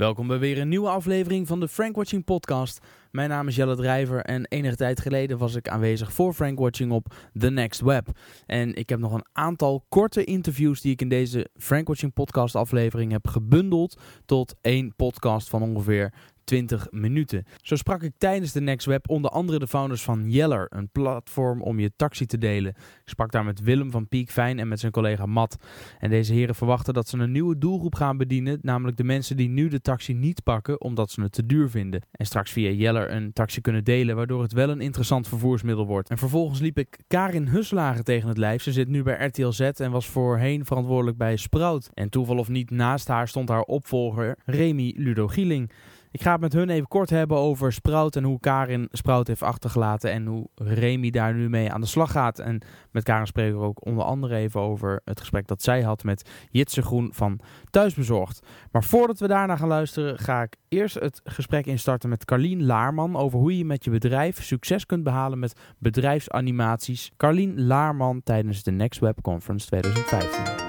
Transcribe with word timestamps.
Welkom 0.00 0.26
bij 0.26 0.38
weer 0.38 0.58
een 0.58 0.68
nieuwe 0.68 0.88
aflevering 0.88 1.46
van 1.46 1.60
de 1.60 1.68
Frank 1.68 1.96
Watching 1.96 2.24
Podcast. 2.24 2.86
Mijn 3.10 3.28
naam 3.28 3.48
is 3.48 3.56
Jelle 3.56 3.76
Drijver 3.76 4.20
en 4.20 4.46
enige 4.46 4.76
tijd 4.76 5.00
geleden 5.00 5.38
was 5.38 5.54
ik 5.54 5.68
aanwezig 5.68 6.12
voor 6.12 6.32
Frank 6.32 6.58
Watching 6.58 6.92
op 6.92 7.14
The 7.32 7.50
Next 7.50 7.80
Web. 7.80 8.08
En 8.46 8.74
ik 8.74 8.88
heb 8.88 8.98
nog 8.98 9.12
een 9.12 9.26
aantal 9.32 9.84
korte 9.88 10.24
interviews 10.24 10.80
die 10.80 10.92
ik 10.92 11.00
in 11.00 11.08
deze 11.08 11.48
Frank 11.54 11.88
Watching 11.88 12.12
Podcast 12.12 12.54
aflevering 12.54 13.12
heb 13.12 13.26
gebundeld 13.26 14.00
tot 14.24 14.54
één 14.60 14.94
podcast 14.96 15.48
van 15.48 15.62
ongeveer 15.62 16.12
20 16.50 16.86
minuten. 16.90 17.44
Zo 17.62 17.76
sprak 17.76 18.02
ik 18.02 18.12
tijdens 18.18 18.52
de 18.52 18.60
Next 18.60 18.86
Web 18.86 19.10
onder 19.10 19.30
andere 19.30 19.58
de 19.58 19.66
founders 19.66 20.02
van 20.02 20.30
Yeller, 20.30 20.66
een 20.70 20.88
platform 20.90 21.62
om 21.62 21.80
je 21.80 21.92
taxi 21.96 22.26
te 22.26 22.38
delen. 22.38 22.74
Ik 22.76 23.08
sprak 23.08 23.32
daar 23.32 23.44
met 23.44 23.60
Willem 23.60 23.90
van 23.90 24.08
Piek 24.08 24.30
Fijn 24.30 24.58
en 24.58 24.68
met 24.68 24.80
zijn 24.80 24.92
collega 24.92 25.26
Matt. 25.26 25.56
En 25.98 26.10
deze 26.10 26.32
heren 26.32 26.54
verwachten 26.54 26.94
dat 26.94 27.08
ze 27.08 27.18
een 27.18 27.32
nieuwe 27.32 27.58
doelgroep 27.58 27.94
gaan 27.94 28.16
bedienen, 28.16 28.58
namelijk 28.62 28.96
de 28.96 29.04
mensen 29.04 29.36
die 29.36 29.48
nu 29.48 29.68
de 29.68 29.80
taxi 29.80 30.14
niet 30.14 30.42
pakken 30.42 30.80
omdat 30.80 31.10
ze 31.10 31.22
het 31.22 31.32
te 31.32 31.46
duur 31.46 31.70
vinden. 31.70 32.02
En 32.12 32.26
straks 32.26 32.50
via 32.50 32.70
Yeller 32.70 33.10
een 33.10 33.32
taxi 33.32 33.60
kunnen 33.60 33.84
delen, 33.84 34.16
waardoor 34.16 34.42
het 34.42 34.52
wel 34.52 34.68
een 34.70 34.80
interessant 34.80 35.28
vervoersmiddel 35.28 35.86
wordt. 35.86 36.10
En 36.10 36.18
vervolgens 36.18 36.60
liep 36.60 36.78
ik 36.78 36.98
Karin 37.06 37.48
Huslagen 37.48 38.04
tegen 38.04 38.28
het 38.28 38.38
lijf. 38.38 38.62
Ze 38.62 38.72
zit 38.72 38.88
nu 38.88 39.02
bij 39.02 39.26
RTL 39.26 39.50
Z 39.50 39.60
en 39.60 39.90
was 39.90 40.06
voorheen 40.06 40.64
verantwoordelijk 40.64 41.16
bij 41.16 41.36
Sprout. 41.36 41.90
En 41.94 42.08
toeval 42.08 42.38
of 42.38 42.48
niet, 42.48 42.70
naast 42.70 43.08
haar 43.08 43.28
stond 43.28 43.48
haar 43.48 43.62
opvolger 43.62 44.36
Remy 44.44 44.94
Ludo 44.96 45.28
Gieling. 45.28 45.70
Ik 46.12 46.22
ga 46.22 46.32
het 46.32 46.40
met 46.40 46.52
hun 46.52 46.70
even 46.70 46.88
kort 46.88 47.10
hebben 47.10 47.36
over 47.36 47.72
Sprout 47.72 48.16
en 48.16 48.24
hoe 48.24 48.40
Karin 48.40 48.88
Sprout 48.92 49.26
heeft 49.26 49.42
achtergelaten 49.42 50.10
en 50.10 50.26
hoe 50.26 50.48
Remy 50.54 51.10
daar 51.10 51.34
nu 51.34 51.48
mee 51.48 51.72
aan 51.72 51.80
de 51.80 51.86
slag 51.86 52.10
gaat. 52.10 52.38
En 52.38 52.62
met 52.90 53.02
Karin 53.02 53.26
spreken 53.26 53.58
we 53.58 53.64
ook 53.64 53.86
onder 53.86 54.04
andere 54.04 54.36
even 54.36 54.60
over 54.60 55.00
het 55.04 55.20
gesprek 55.20 55.46
dat 55.46 55.62
zij 55.62 55.82
had 55.82 56.04
met 56.04 56.30
Jitse 56.50 56.82
Groen 56.82 57.10
van 57.12 57.40
Thuisbezorgd. 57.70 58.46
Maar 58.70 58.84
voordat 58.84 59.18
we 59.18 59.28
daarna 59.28 59.56
gaan 59.56 59.68
luisteren, 59.68 60.18
ga 60.18 60.42
ik 60.42 60.56
eerst 60.68 60.94
het 60.94 61.20
gesprek 61.24 61.66
instarten 61.66 62.08
met 62.08 62.24
Carlien 62.24 62.66
Laarman 62.66 63.16
over 63.16 63.38
hoe 63.38 63.58
je 63.58 63.64
met 63.64 63.84
je 63.84 63.90
bedrijf 63.90 64.42
succes 64.42 64.86
kunt 64.86 65.04
behalen 65.04 65.38
met 65.38 65.60
bedrijfsanimaties. 65.78 67.10
Carlien 67.16 67.66
Laarman 67.66 68.22
tijdens 68.22 68.62
de 68.62 68.70
Next 68.70 69.00
Web 69.00 69.22
Conference 69.22 69.66
2015. 69.66 70.68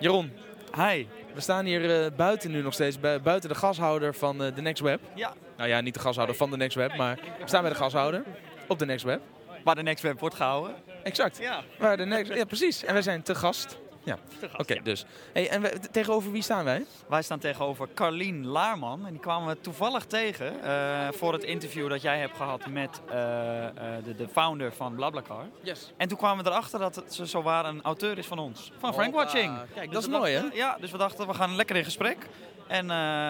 Jeroen, 0.00 0.30
hi. 0.76 1.06
We 1.34 1.40
staan 1.40 1.64
hier 1.64 2.04
uh, 2.04 2.16
buiten 2.16 2.50
nu 2.50 2.62
nog 2.62 2.72
steeds, 2.72 3.00
buiten 3.00 3.48
de 3.48 3.54
gashouder 3.54 4.14
van 4.14 4.42
uh, 4.42 4.54
de 4.54 4.60
Next 4.60 4.82
Web. 4.82 5.00
Ja. 5.14 5.32
Nou 5.56 5.68
ja, 5.68 5.80
niet 5.80 5.94
de 5.94 6.00
gashouder 6.00 6.36
van 6.36 6.50
de 6.50 6.56
Next 6.56 6.76
Web, 6.76 6.96
maar 6.96 7.18
we 7.38 7.48
staan 7.48 7.62
bij 7.62 7.70
de 7.70 7.76
gashouder 7.76 8.22
op 8.68 8.78
de 8.78 8.86
Next 8.86 9.04
Web. 9.04 9.20
Waar 9.64 9.74
de 9.74 9.82
Next 9.82 10.02
Web 10.02 10.20
wordt 10.20 10.34
gehouden. 10.34 10.74
Exact. 11.02 11.38
Ja. 11.38 11.62
Waar 11.78 11.96
de 11.96 12.04
Next, 12.04 12.34
ja, 12.34 12.44
precies. 12.44 12.84
En 12.84 12.94
we 12.94 13.02
zijn 13.02 13.22
te 13.22 13.34
gast. 13.34 13.78
Ja. 14.04 14.18
Oké, 14.56 14.80
dus. 14.82 15.04
Hey, 15.32 15.48
en 15.48 15.62
we, 15.62 15.78
tegenover 15.90 16.32
wie 16.32 16.42
staan 16.42 16.64
wij? 16.64 16.86
Wij 17.08 17.22
staan 17.22 17.38
tegenover 17.38 17.88
Carlien 17.94 18.46
Laarman. 18.46 19.06
En 19.06 19.10
die 19.10 19.20
kwamen 19.20 19.48
we 19.48 19.60
toevallig 19.60 20.04
tegen 20.04 20.54
uh, 20.64 21.08
voor 21.12 21.32
het 21.32 21.44
interview 21.44 21.88
dat 21.88 22.02
jij 22.02 22.18
hebt 22.18 22.36
gehad 22.36 22.66
met 22.66 23.00
uh, 23.08 23.14
uh, 23.14 23.68
de, 24.04 24.14
de, 24.16 24.28
founder 24.28 24.72
van 24.72 24.94
BlaBlaCar. 24.94 25.44
Yes. 25.62 25.92
En 25.96 26.08
toen 26.08 26.18
kwamen 26.18 26.44
we 26.44 26.50
erachter 26.50 26.78
dat 26.78 26.94
het, 26.94 27.14
ze 27.14 27.26
zowaar 27.26 27.64
een 27.64 27.82
auteur 27.82 28.18
is 28.18 28.26
van 28.26 28.38
ons. 28.38 28.72
Van 28.78 28.94
Frank 28.94 29.14
Watching. 29.14 29.58
Kijk, 29.74 29.92
dat 29.92 30.02
is 30.02 30.08
mooi 30.08 30.34
hè? 30.34 30.42
Ja, 30.52 30.76
dus 30.80 30.90
we 30.90 30.98
dachten 30.98 31.26
we 31.26 31.34
gaan 31.34 31.56
lekker 31.56 31.76
in 31.76 31.84
gesprek. 31.84 32.28
En 32.66 32.86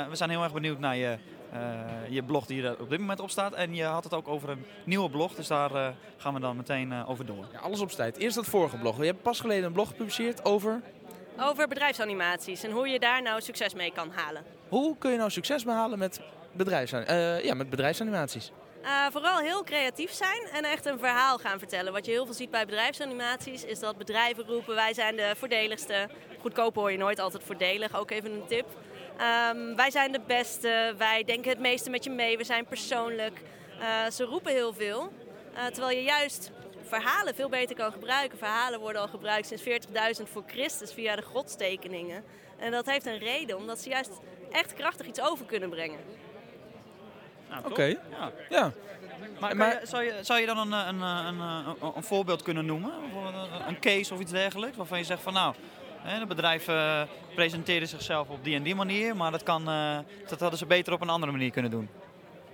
we 0.08 0.16
zijn 0.16 0.30
heel 0.30 0.42
erg 0.42 0.52
benieuwd 0.52 0.78
naar 0.78 0.96
je 0.96 1.18
je 2.08 2.22
blog 2.22 2.46
die 2.46 2.62
er 2.62 2.80
op 2.80 2.90
dit 2.90 2.98
moment 2.98 3.20
op 3.20 3.30
staat. 3.30 3.52
En 3.52 3.74
je 3.74 3.84
had 3.84 4.04
het 4.04 4.14
ook 4.14 4.28
over 4.28 4.48
een 4.48 4.66
nieuwe 4.84 5.10
blog, 5.10 5.34
dus 5.34 5.46
daar 5.46 5.72
uh, 5.72 5.88
gaan 6.16 6.34
we 6.34 6.40
dan 6.40 6.56
meteen 6.56 6.90
uh, 6.90 7.10
over 7.10 7.26
door. 7.26 7.46
Ja, 7.52 7.58
alles 7.58 7.80
op 7.80 7.90
tijd. 7.90 8.16
Eerst 8.16 8.36
dat 8.36 8.46
vorige 8.46 8.76
blog. 8.76 8.98
Je 8.98 9.04
hebt 9.04 9.22
pas 9.22 9.40
geleden 9.40 9.64
een 9.64 9.72
blog 9.72 9.88
gepubliceerd 9.88 10.44
over... 10.44 10.80
Over 11.40 11.68
bedrijfsanimaties 11.68 12.62
en 12.62 12.70
hoe 12.70 12.88
je 12.88 12.98
daar 12.98 13.22
nou 13.22 13.40
succes 13.40 13.74
mee 13.74 13.92
kan 13.92 14.10
halen. 14.10 14.42
Hoe 14.68 14.98
kun 14.98 15.10
je 15.10 15.16
nou 15.16 15.30
succes 15.30 15.64
behalen 15.64 15.98
met, 15.98 16.20
bedrijfs 16.52 16.90
ja, 17.42 17.54
met 17.54 17.70
bedrijfsanimaties? 17.70 18.52
vooral 19.10 19.38
heel 19.38 19.64
creatief 19.64 20.12
zijn 20.12 20.48
en 20.52 20.64
echt 20.64 20.86
een 20.86 20.98
verhaal 20.98 21.38
gaan 21.38 21.58
vertellen. 21.58 21.92
Wat 21.92 22.06
je 22.06 22.12
heel 22.12 22.24
veel 22.24 22.34
ziet 22.34 22.50
bij 22.50 22.64
bedrijfsanimaties 22.64 23.64
is 23.64 23.78
dat 23.78 23.98
bedrijven 23.98 24.44
roepen 24.44 24.74
wij 24.74 24.94
zijn 24.94 25.16
de 25.16 25.32
voordeligste. 25.36 26.08
Goedkoop 26.40 26.74
hoor 26.74 26.90
je 26.90 26.98
nooit 26.98 27.18
altijd 27.18 27.42
voordelig, 27.44 27.96
ook 27.96 28.10
even 28.10 28.32
een 28.32 28.46
tip. 28.46 28.66
Um, 29.20 29.76
wij 29.76 29.90
zijn 29.90 30.12
de 30.12 30.20
beste, 30.26 30.94
wij 30.98 31.24
denken 31.24 31.50
het 31.50 31.58
meeste 31.58 31.90
met 31.90 32.04
je 32.04 32.10
mee, 32.10 32.36
we 32.36 32.44
zijn 32.44 32.64
persoonlijk. 32.64 33.40
Uh, 33.80 34.10
ze 34.10 34.24
roepen 34.24 34.52
heel 34.52 34.72
veel, 34.72 35.12
uh, 35.54 35.64
terwijl 35.66 35.96
je 35.96 36.02
juist 36.02 36.50
verhalen 36.88 37.34
veel 37.34 37.48
beter 37.48 37.76
kan 37.76 37.92
gebruiken. 37.92 38.38
Verhalen 38.38 38.80
worden 38.80 39.02
al 39.02 39.08
gebruikt 39.08 39.46
sinds 39.46 39.88
40.000 40.22 40.30
voor 40.32 40.42
Christus 40.46 40.92
via 40.92 41.16
de 41.16 41.22
godstekeningen. 41.22 42.24
En 42.58 42.70
dat 42.70 42.86
heeft 42.86 43.06
een 43.06 43.18
reden, 43.18 43.56
omdat 43.56 43.80
ze 43.80 43.88
juist 43.88 44.10
echt 44.50 44.74
krachtig 44.74 45.06
iets 45.06 45.20
over 45.20 45.46
kunnen 45.46 45.70
brengen. 45.70 45.98
Nou, 47.48 47.60
Oké, 47.60 47.70
okay. 47.70 47.98
ja. 48.10 48.32
ja. 48.48 48.72
Maar, 49.40 49.56
maar 49.56 49.80
je, 49.80 49.86
zou, 49.86 50.02
je, 50.02 50.18
zou 50.20 50.40
je 50.40 50.46
dan 50.46 50.58
een, 50.58 50.72
een, 50.72 51.00
een, 51.00 51.40
een, 51.40 51.92
een 51.96 52.02
voorbeeld 52.02 52.42
kunnen 52.42 52.66
noemen? 52.66 52.92
Een 53.66 53.80
case 53.80 54.14
of 54.14 54.20
iets 54.20 54.30
dergelijks? 54.30 54.76
Waarvan 54.76 54.98
je 54.98 55.04
zegt 55.04 55.22
van 55.22 55.32
nou, 55.32 55.54
de 56.04 56.26
bedrijven 56.26 57.08
presenteren 57.34 57.88
zichzelf 57.88 58.28
op 58.28 58.44
die 58.44 58.54
en 58.54 58.62
die 58.62 58.74
manier, 58.74 59.16
maar 59.16 59.30
dat, 59.30 59.42
kan, 59.42 59.68
uh, 59.68 59.98
dat 60.28 60.40
hadden 60.40 60.58
ze 60.58 60.66
beter 60.66 60.92
op 60.92 61.00
een 61.00 61.08
andere 61.08 61.32
manier 61.32 61.50
kunnen 61.50 61.70
doen. 61.70 61.88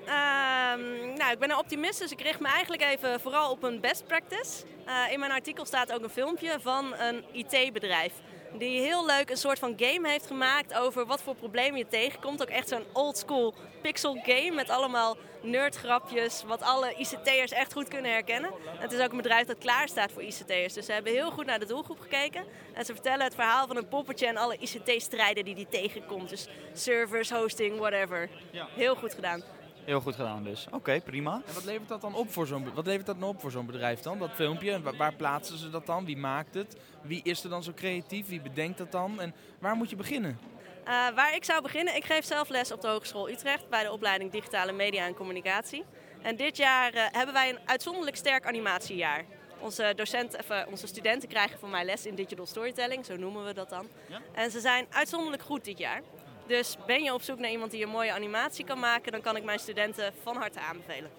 Um, 0.00 1.14
nou, 1.16 1.32
ik 1.32 1.38
ben 1.38 1.50
een 1.50 1.56
optimist, 1.56 1.98
dus 1.98 2.12
ik 2.12 2.20
richt 2.20 2.40
me 2.40 2.48
eigenlijk 2.48 2.82
even 2.82 3.20
vooral 3.20 3.50
op 3.50 3.62
een 3.62 3.80
best 3.80 4.06
practice. 4.06 4.64
Uh, 4.86 5.12
in 5.12 5.18
mijn 5.18 5.32
artikel 5.32 5.64
staat 5.64 5.92
ook 5.92 6.02
een 6.02 6.10
filmpje 6.10 6.60
van 6.60 6.94
een 6.94 7.24
IT-bedrijf. 7.32 8.12
Die 8.58 8.80
heel 8.80 9.06
leuk 9.06 9.30
een 9.30 9.36
soort 9.36 9.58
van 9.58 9.74
game 9.76 10.08
heeft 10.08 10.26
gemaakt 10.26 10.74
over 10.74 11.06
wat 11.06 11.22
voor 11.22 11.34
problemen 11.34 11.78
je 11.78 11.86
tegenkomt. 11.86 12.42
Ook 12.42 12.48
echt 12.48 12.68
zo'n 12.68 12.84
old 12.92 13.18
school 13.18 13.54
pixel 13.82 14.18
game 14.22 14.50
met 14.50 14.70
allemaal 14.70 15.16
nerdgrapjes. 15.42 16.42
Wat 16.46 16.62
alle 16.62 16.94
ICT'ers 16.94 17.52
echt 17.52 17.72
goed 17.72 17.88
kunnen 17.88 18.10
herkennen. 18.10 18.50
En 18.50 18.78
het 18.78 18.92
is 18.92 19.00
ook 19.00 19.10
een 19.10 19.16
bedrijf 19.16 19.46
dat 19.46 19.58
klaar 19.58 19.88
staat 19.88 20.12
voor 20.12 20.22
ICT'ers. 20.22 20.72
Dus 20.72 20.86
ze 20.86 20.92
hebben 20.92 21.12
heel 21.12 21.30
goed 21.30 21.46
naar 21.46 21.58
de 21.58 21.66
doelgroep 21.66 22.00
gekeken. 22.00 22.44
En 22.74 22.84
ze 22.84 22.92
vertellen 22.92 23.24
het 23.24 23.34
verhaal 23.34 23.66
van 23.66 23.76
een 23.76 23.88
poppetje 23.88 24.26
en 24.26 24.36
alle 24.36 24.56
ICT-strijden 24.58 25.44
die 25.44 25.54
die 25.54 25.68
tegenkomt. 25.70 26.28
Dus 26.28 26.48
servers, 26.72 27.30
hosting, 27.30 27.78
whatever. 27.78 28.28
Heel 28.74 28.94
goed 28.94 29.14
gedaan. 29.14 29.42
Heel 29.84 30.00
goed 30.00 30.14
gedaan 30.14 30.44
dus. 30.44 30.66
Oké, 30.66 30.76
okay, 30.76 31.00
prima. 31.00 31.42
En 31.46 31.54
wat 31.54 31.64
levert 31.64 31.88
dat 31.88 32.00
dan 32.00 32.14
op 32.14 32.32
voor 32.32 32.46
zo'n 32.46 32.74
wat 32.74 32.86
levert 32.86 33.06
dat 33.06 33.18
nou 33.18 33.34
op 33.34 33.40
voor 33.40 33.50
zo'n 33.50 33.66
bedrijf 33.66 34.00
dan? 34.00 34.18
Dat 34.18 34.30
filmpje, 34.34 34.82
waar, 34.82 34.96
waar, 34.96 35.14
plaatsen 35.14 35.58
ze 35.58 35.70
dat 35.70 35.86
dan? 35.86 36.04
Wie 36.04 36.16
maakt 36.16 36.54
het? 36.54 36.76
Wie 37.02 37.20
is 37.22 37.44
er 37.44 37.50
dan 37.50 37.62
zo 37.62 37.72
creatief? 37.74 38.28
Wie 38.28 38.40
bedenkt 38.40 38.78
dat 38.78 38.92
dan? 38.92 39.20
En 39.20 39.34
waar 39.58 39.74
moet 39.74 39.90
je 39.90 39.96
beginnen? 39.96 40.38
Uh, 40.80 41.08
waar 41.14 41.34
ik 41.34 41.44
zou 41.44 41.62
beginnen, 41.62 41.96
ik 41.96 42.04
geef 42.04 42.24
zelf 42.24 42.48
les 42.48 42.72
op 42.72 42.80
de 42.80 42.88
Hogeschool 42.88 43.30
Utrecht 43.30 43.68
bij 43.68 43.82
de 43.82 43.92
opleiding 43.92 44.30
Digitale 44.30 44.72
Media 44.72 45.06
en 45.06 45.14
Communicatie. 45.14 45.84
En 46.22 46.36
dit 46.36 46.56
jaar 46.56 46.94
uh, 46.94 47.02
hebben 47.10 47.34
wij 47.34 47.48
een 47.48 47.58
uitzonderlijk 47.64 48.16
sterk 48.16 48.46
animatiejaar. 48.46 49.24
Onze, 49.58 49.92
docenten, 49.96 50.40
even, 50.40 50.66
onze 50.68 50.86
studenten 50.86 51.28
krijgen 51.28 51.58
van 51.58 51.70
mij 51.70 51.84
les 51.84 52.06
in 52.06 52.14
digital 52.14 52.46
storytelling, 52.46 53.04
zo 53.04 53.16
noemen 53.16 53.44
we 53.44 53.54
dat 53.54 53.70
dan. 53.70 53.88
Ja? 54.08 54.20
En 54.32 54.50
ze 54.50 54.60
zijn 54.60 54.86
uitzonderlijk 54.90 55.42
goed 55.42 55.64
dit 55.64 55.78
jaar. 55.78 56.02
Dus 56.50 56.76
ben 56.86 57.02
je 57.02 57.14
op 57.14 57.22
zoek 57.22 57.38
naar 57.38 57.50
iemand 57.50 57.70
die 57.70 57.82
een 57.82 57.88
mooie 57.88 58.12
animatie 58.12 58.64
kan 58.64 58.78
maken, 58.78 59.12
dan 59.12 59.20
kan 59.20 59.36
ik 59.36 59.44
mijn 59.44 59.58
studenten 59.58 60.12
van 60.22 60.36
harte 60.36 60.60
aanbevelen. 60.60 61.10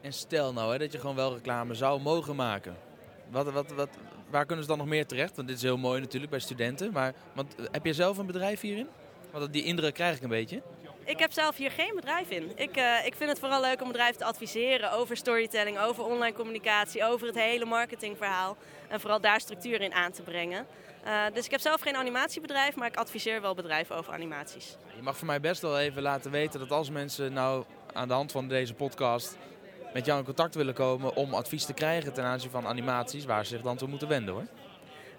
En 0.00 0.12
stel 0.12 0.52
nou 0.52 0.72
hè, 0.72 0.78
dat 0.78 0.92
je 0.92 0.98
gewoon 0.98 1.16
wel 1.16 1.34
reclame 1.34 1.74
zou 1.74 2.00
mogen 2.00 2.36
maken. 2.36 2.76
Wat, 3.30 3.52
wat, 3.52 3.72
wat, 3.72 3.88
waar 4.30 4.46
kunnen 4.46 4.64
ze 4.64 4.70
dan 4.70 4.78
nog 4.78 4.86
meer 4.86 5.06
terecht? 5.06 5.36
Want 5.36 5.48
dit 5.48 5.56
is 5.56 5.62
heel 5.62 5.76
mooi 5.76 6.00
natuurlijk 6.00 6.30
bij 6.30 6.40
studenten. 6.40 6.92
Maar 6.92 7.14
want, 7.32 7.54
heb 7.70 7.84
je 7.84 7.92
zelf 7.92 8.18
een 8.18 8.26
bedrijf 8.26 8.60
hierin? 8.60 8.88
Want 9.32 9.52
die 9.52 9.64
indruk 9.64 9.94
krijg 9.94 10.16
ik 10.16 10.22
een 10.22 10.28
beetje. 10.28 10.62
Ik 11.06 11.18
heb 11.18 11.32
zelf 11.32 11.56
hier 11.56 11.70
geen 11.70 11.92
bedrijf 11.94 12.30
in. 12.30 12.52
Ik, 12.54 12.76
uh, 12.76 13.06
ik 13.06 13.14
vind 13.14 13.30
het 13.30 13.38
vooral 13.38 13.60
leuk 13.60 13.82
om 13.82 13.88
bedrijven 13.88 14.18
te 14.18 14.24
adviseren 14.24 14.92
over 14.92 15.16
storytelling, 15.16 15.78
over 15.78 16.04
online 16.04 16.36
communicatie, 16.36 17.04
over 17.04 17.26
het 17.26 17.36
hele 17.36 17.64
marketingverhaal. 17.64 18.56
En 18.88 19.00
vooral 19.00 19.20
daar 19.20 19.40
structuur 19.40 19.80
in 19.80 19.92
aan 19.92 20.12
te 20.12 20.22
brengen. 20.22 20.66
Uh, 21.06 21.22
dus 21.32 21.44
ik 21.44 21.50
heb 21.50 21.60
zelf 21.60 21.80
geen 21.80 21.96
animatiebedrijf, 21.96 22.76
maar 22.76 22.88
ik 22.88 22.96
adviseer 22.96 23.40
wel 23.40 23.54
bedrijven 23.54 23.96
over 23.96 24.12
animaties. 24.12 24.76
Je 24.96 25.02
mag 25.02 25.16
voor 25.16 25.26
mij 25.26 25.40
best 25.40 25.62
wel 25.62 25.78
even 25.78 26.02
laten 26.02 26.30
weten 26.30 26.60
dat 26.60 26.70
als 26.70 26.90
mensen 26.90 27.32
nou 27.32 27.64
aan 27.92 28.08
de 28.08 28.14
hand 28.14 28.32
van 28.32 28.48
deze 28.48 28.74
podcast 28.74 29.36
met 29.92 30.06
jou 30.06 30.18
in 30.18 30.24
contact 30.24 30.54
willen 30.54 30.74
komen 30.74 31.14
om 31.14 31.34
advies 31.34 31.64
te 31.64 31.74
krijgen 31.74 32.12
ten 32.12 32.24
aanzien 32.24 32.50
van 32.50 32.66
animaties, 32.66 33.24
waar 33.24 33.44
ze 33.44 33.54
zich 33.54 33.62
dan 33.62 33.76
toe 33.76 33.88
moeten 33.88 34.08
wenden 34.08 34.34
hoor. 34.34 34.46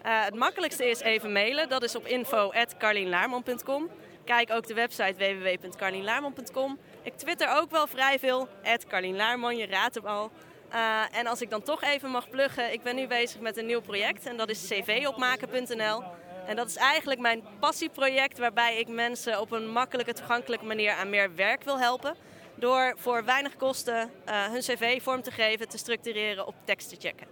Uh, 0.06 0.24
het 0.24 0.36
makkelijkste 0.36 0.90
is 0.90 1.00
even 1.00 1.32
mailen. 1.32 1.70
Dat 1.70 1.84
is 1.84 1.96
op 1.96 2.06
info.carlienlaarman.com. 2.06 3.90
Kijk 4.28 4.52
ook 4.52 4.68
de 4.68 4.74
website 4.74 5.14
www.carlienlaarman.com. 5.18 6.80
Ik 7.04 7.14
twitter 7.14 7.50
ook 7.58 7.72
wel 7.72 7.88
vrij 7.88 8.20
veel. 8.20 8.48
Carlienlaarman, 8.88 9.58
je 9.58 9.66
raadt 9.66 9.96
hem 9.96 10.06
al. 10.06 10.32
Uh, 10.74 11.18
en 11.18 11.28
als 11.28 11.42
ik 11.42 11.50
dan 11.50 11.62
toch 11.62 11.84
even 11.84 12.10
mag 12.10 12.30
pluggen, 12.30 12.74
ik 12.74 12.84
ben 12.84 12.96
nu 12.96 13.08
bezig 13.08 13.42
met 13.42 13.58
een 13.58 13.66
nieuw 13.66 13.82
project 13.82 14.26
en 14.26 14.38
dat 14.38 14.50
is 14.50 14.68
cvopmaken.nl. 14.68 16.04
En 16.48 16.56
dat 16.56 16.68
is 16.68 16.76
eigenlijk 16.76 17.20
mijn 17.20 17.44
passieproject 17.60 18.38
waarbij 18.38 18.80
ik 18.80 18.88
mensen 18.88 19.40
op 19.40 19.52
een 19.52 19.70
makkelijke, 19.70 20.14
toegankelijke 20.14 20.66
manier 20.66 20.92
aan 20.92 21.10
meer 21.10 21.36
werk 21.36 21.64
wil 21.64 21.80
helpen. 21.80 22.16
Door 22.56 22.94
voor 22.98 23.26
weinig 23.26 23.56
kosten 23.56 24.12
uh, 24.30 24.46
hun 24.46 24.60
cv 24.60 25.02
vorm 25.02 25.22
te 25.22 25.32
geven, 25.32 25.70
te 25.70 25.78
structureren, 25.78 26.48
op 26.48 26.56
tekst 26.64 26.90
te 26.90 26.96
checken. 27.00 27.28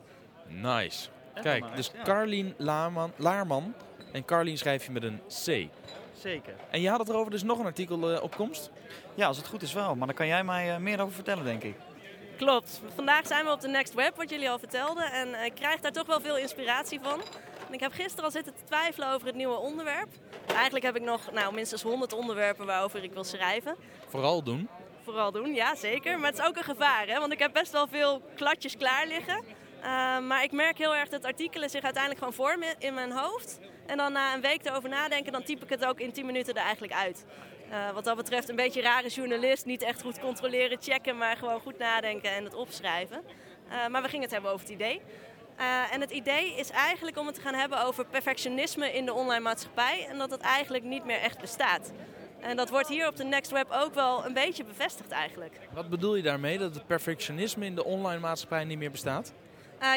Nice. 0.47 1.09
Kijk, 1.41 1.75
dus 1.75 1.91
Carlien 2.03 2.53
Laarman, 2.57 3.11
Laarman. 3.15 3.73
En 4.11 4.25
Carlien 4.25 4.57
schrijf 4.57 4.85
je 4.85 4.91
met 4.91 5.03
een 5.03 5.21
C. 5.27 5.69
zeker. 6.25 6.53
En 6.69 6.81
je 6.81 6.89
had 6.89 6.99
het 6.99 7.09
erover, 7.09 7.31
dus 7.31 7.43
nog 7.43 7.59
een 7.59 7.65
artikel 7.65 8.11
uh, 8.11 8.23
op 8.23 8.35
komst? 8.35 8.71
Ja, 9.15 9.27
als 9.27 9.37
het 9.37 9.47
goed 9.47 9.61
is 9.61 9.73
wel. 9.73 9.95
Maar 9.95 10.07
daar 10.07 10.15
kan 10.15 10.27
jij 10.27 10.43
mij 10.43 10.73
uh, 10.73 10.77
meer 10.77 11.01
over 11.01 11.13
vertellen, 11.13 11.43
denk 11.43 11.63
ik. 11.63 11.75
Klopt. 12.37 12.81
Vandaag 12.95 13.27
zijn 13.27 13.45
we 13.45 13.51
op 13.51 13.61
de 13.61 13.67
Next 13.67 13.93
Web, 13.93 14.15
wat 14.15 14.29
jullie 14.29 14.49
al 14.49 14.59
vertelden. 14.59 15.11
En 15.11 15.45
ik 15.45 15.55
krijg 15.55 15.79
daar 15.79 15.91
toch 15.91 16.07
wel 16.07 16.21
veel 16.21 16.37
inspiratie 16.37 16.99
van. 17.01 17.21
En 17.67 17.73
ik 17.73 17.79
heb 17.79 17.91
gisteren 17.91 18.23
al 18.23 18.31
zitten 18.31 18.53
te 18.53 18.63
twijfelen 18.63 19.13
over 19.13 19.27
het 19.27 19.35
nieuwe 19.35 19.57
onderwerp. 19.57 20.07
Eigenlijk 20.45 20.85
heb 20.85 20.95
ik 20.95 21.01
nog 21.01 21.31
nou, 21.31 21.53
minstens 21.53 21.81
100 21.81 22.13
onderwerpen 22.13 22.65
waarover 22.65 23.03
ik 23.03 23.13
wil 23.13 23.23
schrijven. 23.23 23.75
Vooral 24.07 24.43
doen. 24.43 24.69
Vooral 25.03 25.31
doen, 25.31 25.53
ja 25.53 25.75
zeker. 25.75 26.19
Maar 26.19 26.29
het 26.29 26.39
is 26.39 26.45
ook 26.45 26.57
een 26.57 26.63
gevaar, 26.63 27.07
hè? 27.07 27.19
want 27.19 27.31
ik 27.31 27.39
heb 27.39 27.53
best 27.53 27.71
wel 27.71 27.87
veel 27.87 28.21
kladjes 28.35 28.77
klaar 28.77 29.07
liggen. 29.07 29.43
Uh, 29.79 30.19
maar 30.19 30.43
ik 30.43 30.51
merk 30.51 30.77
heel 30.77 30.95
erg 30.95 31.09
dat 31.09 31.25
artikelen 31.25 31.69
zich 31.69 31.83
uiteindelijk 31.83 32.23
gewoon 32.23 32.47
vormen 32.47 32.75
in 32.79 32.93
mijn 32.93 33.11
hoofd. 33.11 33.59
En 33.85 33.97
dan 33.97 34.11
na 34.11 34.33
een 34.33 34.41
week 34.41 34.65
erover 34.65 34.89
nadenken, 34.89 35.31
dan 35.31 35.43
typ 35.43 35.63
ik 35.63 35.69
het 35.69 35.85
ook 35.85 35.99
in 35.99 36.11
10 36.11 36.25
minuten 36.25 36.53
er 36.53 36.61
eigenlijk 36.61 36.93
uit. 36.93 37.25
Uh, 37.71 37.91
wat 37.91 38.03
dat 38.03 38.15
betreft 38.15 38.49
een 38.49 38.55
beetje 38.55 38.81
rare 38.81 39.07
journalist. 39.07 39.65
Niet 39.65 39.81
echt 39.81 40.01
goed 40.01 40.19
controleren, 40.19 40.77
checken, 40.81 41.17
maar 41.17 41.37
gewoon 41.37 41.59
goed 41.59 41.77
nadenken 41.77 42.31
en 42.31 42.43
het 42.43 42.53
opschrijven. 42.53 43.21
Uh, 43.69 43.87
maar 43.87 44.01
we 44.01 44.07
gingen 44.07 44.23
het 44.23 44.31
hebben 44.31 44.51
over 44.51 44.65
het 44.65 44.75
idee. 44.75 45.01
Uh, 45.59 45.93
en 45.93 46.01
het 46.01 46.11
idee 46.11 46.55
is 46.55 46.69
eigenlijk 46.69 47.17
om 47.17 47.25
het 47.25 47.35
te 47.35 47.41
gaan 47.41 47.53
hebben 47.53 47.83
over 47.83 48.05
perfectionisme 48.05 48.93
in 48.93 49.05
de 49.05 49.13
online 49.13 49.43
maatschappij. 49.43 50.07
En 50.09 50.17
dat 50.17 50.31
het 50.31 50.41
eigenlijk 50.41 50.83
niet 50.83 51.05
meer 51.05 51.19
echt 51.19 51.39
bestaat. 51.39 51.91
En 52.39 52.55
dat 52.55 52.69
wordt 52.69 52.87
hier 52.87 53.07
op 53.07 53.15
de 53.15 53.23
Next 53.23 53.51
Web 53.51 53.67
ook 53.71 53.93
wel 53.93 54.25
een 54.25 54.33
beetje 54.33 54.63
bevestigd 54.63 55.11
eigenlijk. 55.11 55.53
Wat 55.73 55.89
bedoel 55.89 56.15
je 56.15 56.23
daarmee, 56.23 56.57
dat 56.57 56.75
het 56.75 56.87
perfectionisme 56.87 57.65
in 57.65 57.75
de 57.75 57.83
online 57.83 58.19
maatschappij 58.19 58.63
niet 58.63 58.77
meer 58.77 58.91
bestaat? 58.91 59.33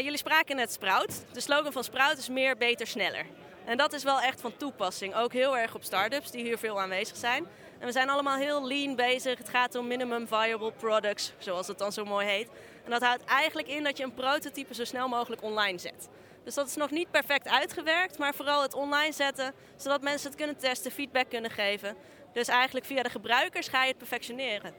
Jullie 0.02 0.17
spraken 0.17 0.56
net 0.56 0.73
Sprout. 0.73 1.25
De 1.32 1.40
slogan 1.40 1.73
van 1.73 1.85
Sprout 1.85 2.19
is 2.19 2.29
meer, 2.29 2.56
beter, 2.56 2.87
sneller. 2.87 3.26
En 3.69 3.76
dat 3.76 3.93
is 3.93 4.03
wel 4.03 4.20
echt 4.20 4.41
van 4.41 4.56
toepassing. 4.56 5.15
Ook 5.15 5.32
heel 5.32 5.59
erg 5.59 5.75
op 5.75 5.82
start-ups 5.82 6.31
die 6.31 6.43
hier 6.43 6.59
veel 6.59 6.81
aanwezig 6.81 7.17
zijn. 7.17 7.47
En 7.79 7.87
we 7.87 7.93
zijn 7.93 8.09
allemaal 8.09 8.37
heel 8.37 8.67
lean 8.67 8.97
bezig. 8.97 9.38
Het 9.38 9.49
gaat 9.49 9.75
om 9.75 9.87
minimum 9.87 10.26
viable 10.26 10.73
products, 10.73 11.32
zoals 11.38 11.67
het 11.67 11.79
dan 11.79 11.93
zo 11.93 12.05
mooi 12.05 12.26
heet. 12.26 12.49
En 12.85 12.91
dat 12.91 13.03
houdt 13.03 13.25
eigenlijk 13.25 13.69
in 13.69 13.85
dat 13.85 13.97
je 13.97 14.05
een 14.05 14.15
prototype 14.15 14.75
zo 14.75 14.85
snel 14.85 15.09
mogelijk 15.09 15.43
online 15.43 15.79
zet. 15.79 16.09
Dus 16.44 16.55
dat 16.55 16.67
is 16.67 16.76
nog 16.76 16.91
niet 16.91 17.11
perfect 17.11 17.49
uitgewerkt, 17.49 18.19
maar 18.19 18.35
vooral 18.35 18.62
het 18.62 18.75
online 18.75 19.12
zetten, 19.12 19.53
zodat 19.76 20.03
mensen 20.03 20.29
het 20.29 20.38
kunnen 20.38 20.56
testen, 20.56 20.91
feedback 20.91 21.29
kunnen 21.29 21.50
geven. 21.50 21.97
Dus 22.32 22.49
eigenlijk 22.49 22.87
via 22.87 23.03
de 23.03 23.11
gebruikers 23.11 23.69
ga 23.69 23.82
je 23.82 23.88
het 23.88 23.99
perfectioneren. 23.99 24.75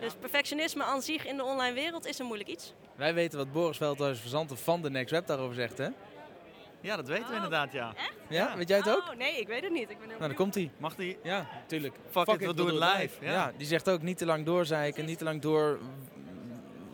Dus 0.00 0.14
perfectionisme 0.14 0.84
aan 0.84 1.02
zich 1.02 1.26
in 1.26 1.36
de 1.36 1.44
online 1.44 1.74
wereld 1.74 2.06
is 2.06 2.18
een 2.18 2.26
moeilijk 2.26 2.50
iets. 2.50 2.72
Wij 2.94 3.14
weten 3.14 3.38
wat 3.38 3.52
Boris 3.52 3.76
Veldhuis, 3.76 4.20
verzanten 4.20 4.58
van 4.58 4.82
de 4.82 4.90
Next 4.90 5.10
Web, 5.10 5.26
daarover 5.26 5.54
zegt, 5.54 5.78
hè? 5.78 5.88
Ja, 6.80 6.96
dat 6.96 7.08
weten 7.08 7.28
we 7.28 7.34
inderdaad, 7.34 7.72
ja. 7.72 7.92
Echt? 7.96 8.14
Ja, 8.28 8.56
weet 8.56 8.68
jij 8.68 8.78
het 8.78 8.88
ook? 8.88 9.08
Oh, 9.10 9.16
nee, 9.16 9.40
ik 9.40 9.46
weet 9.46 9.62
het 9.62 9.72
niet. 9.72 9.90
Ik 9.90 9.98
ben 9.98 10.08
nou, 10.08 10.20
dan 10.20 10.34
komt 10.34 10.54
hij. 10.54 10.70
Mag 10.76 10.94
die? 10.94 11.18
Ja, 11.22 11.46
tuurlijk. 11.66 11.94
Fuck, 12.10 12.24
Fuck 12.24 12.40
it, 12.40 12.46
we 12.46 12.54
doen 12.54 12.66
het 12.66 12.98
live. 12.98 13.24
Ja. 13.24 13.32
ja. 13.32 13.52
die 13.56 13.66
zegt 13.66 13.90
ook 13.90 14.02
niet 14.02 14.18
te 14.18 14.26
lang 14.26 14.44
doorzeiken, 14.44 15.04
niet 15.04 15.18
te 15.18 15.24
lang 15.24 15.42
door 15.42 15.78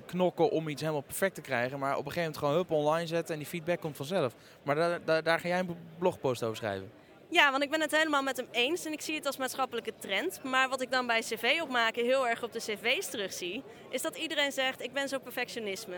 knokken 0.07 0.51
om 0.51 0.69
iets 0.69 0.81
helemaal 0.81 1.03
perfect 1.03 1.35
te 1.35 1.41
krijgen. 1.41 1.79
Maar 1.79 1.97
op 1.97 2.07
een 2.07 2.13
gegeven 2.13 2.23
moment 2.23 2.39
gewoon 2.39 2.55
hup 2.55 2.71
online 2.71 3.07
zetten 3.07 3.35
en 3.35 3.41
die 3.41 3.49
feedback 3.49 3.81
komt 3.81 3.97
vanzelf. 3.97 4.35
Maar 4.63 4.75
daar, 4.75 5.05
daar, 5.05 5.23
daar 5.23 5.41
ga 5.41 5.49
jij 5.49 5.59
een 5.59 5.77
blogpost 5.99 6.43
over 6.43 6.57
schrijven. 6.57 6.91
Ja, 7.29 7.51
want 7.51 7.63
ik 7.63 7.71
ben 7.71 7.81
het 7.81 7.97
helemaal 7.97 8.23
met 8.23 8.37
hem 8.37 8.49
eens 8.51 8.85
en 8.85 8.93
ik 8.93 9.01
zie 9.01 9.15
het 9.15 9.27
als 9.27 9.37
maatschappelijke 9.37 9.93
trend. 9.99 10.41
Maar 10.43 10.69
wat 10.69 10.81
ik 10.81 10.91
dan 10.91 11.07
bij 11.07 11.21
cv 11.21 11.59
opmaken 11.63 12.05
heel 12.05 12.29
erg 12.29 12.43
op 12.43 12.53
de 12.53 12.59
cv's 12.59 13.11
terugzie, 13.11 13.63
is 13.91 14.03
dat 14.03 14.17
iedereen 14.17 14.53
zegt 14.53 14.83
ik 14.83 14.93
ben 14.93 15.09
zo 15.09 15.19
perfectionisme. 15.19 15.97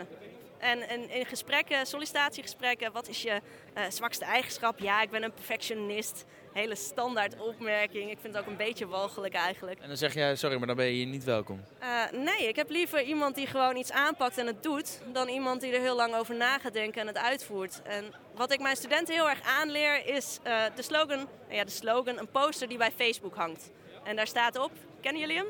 En, 0.58 0.88
en, 0.88 1.10
in 1.10 1.26
gesprekken, 1.26 1.86
sollicitatiegesprekken, 1.86 2.92
wat 2.92 3.08
is 3.08 3.22
je 3.22 3.40
uh, 3.78 3.82
zwakste 3.88 4.24
eigenschap? 4.24 4.78
Ja, 4.78 5.02
ik 5.02 5.10
ben 5.10 5.22
een 5.22 5.32
perfectionist. 5.32 6.24
Hele 6.52 6.74
standaard 6.74 7.40
opmerking. 7.40 8.10
Ik 8.10 8.18
vind 8.20 8.34
het 8.34 8.42
ook 8.42 8.50
een 8.50 8.56
beetje 8.56 8.86
walgelijk 8.86 9.34
eigenlijk. 9.34 9.80
En 9.80 9.88
dan 9.88 9.96
zeg 9.96 10.14
jij, 10.14 10.36
sorry, 10.36 10.56
maar 10.56 10.66
dan 10.66 10.76
ben 10.76 10.86
je 10.86 10.92
hier 10.92 11.06
niet 11.06 11.24
welkom. 11.24 11.64
Uh, 11.82 12.10
nee, 12.12 12.48
ik 12.48 12.56
heb 12.56 12.70
liever 12.70 13.02
iemand 13.02 13.34
die 13.34 13.46
gewoon 13.46 13.76
iets 13.76 13.92
aanpakt 13.92 14.38
en 14.38 14.46
het 14.46 14.62
doet... 14.62 15.00
dan 15.12 15.28
iemand 15.28 15.60
die 15.60 15.72
er 15.72 15.80
heel 15.80 15.96
lang 15.96 16.14
over 16.14 16.34
na 16.34 16.58
gaat 16.58 16.72
denken 16.72 17.00
en 17.00 17.06
het 17.06 17.18
uitvoert. 17.18 17.82
En 17.82 18.14
wat 18.34 18.52
ik 18.52 18.60
mijn 18.60 18.76
studenten 18.76 19.14
heel 19.14 19.28
erg 19.28 19.40
aanleer 19.42 20.06
is 20.06 20.38
uh, 20.46 20.62
de 20.74 20.82
slogan... 20.82 21.28
Ja, 21.50 21.64
de 21.64 21.70
slogan, 21.70 22.18
een 22.18 22.30
poster 22.30 22.68
die 22.68 22.78
bij 22.78 22.90
Facebook 22.90 23.34
hangt. 23.34 23.70
En 24.04 24.16
daar 24.16 24.26
staat 24.26 24.58
op, 24.58 24.72
kennen 25.00 25.20
jullie 25.20 25.36
hem? 25.36 25.46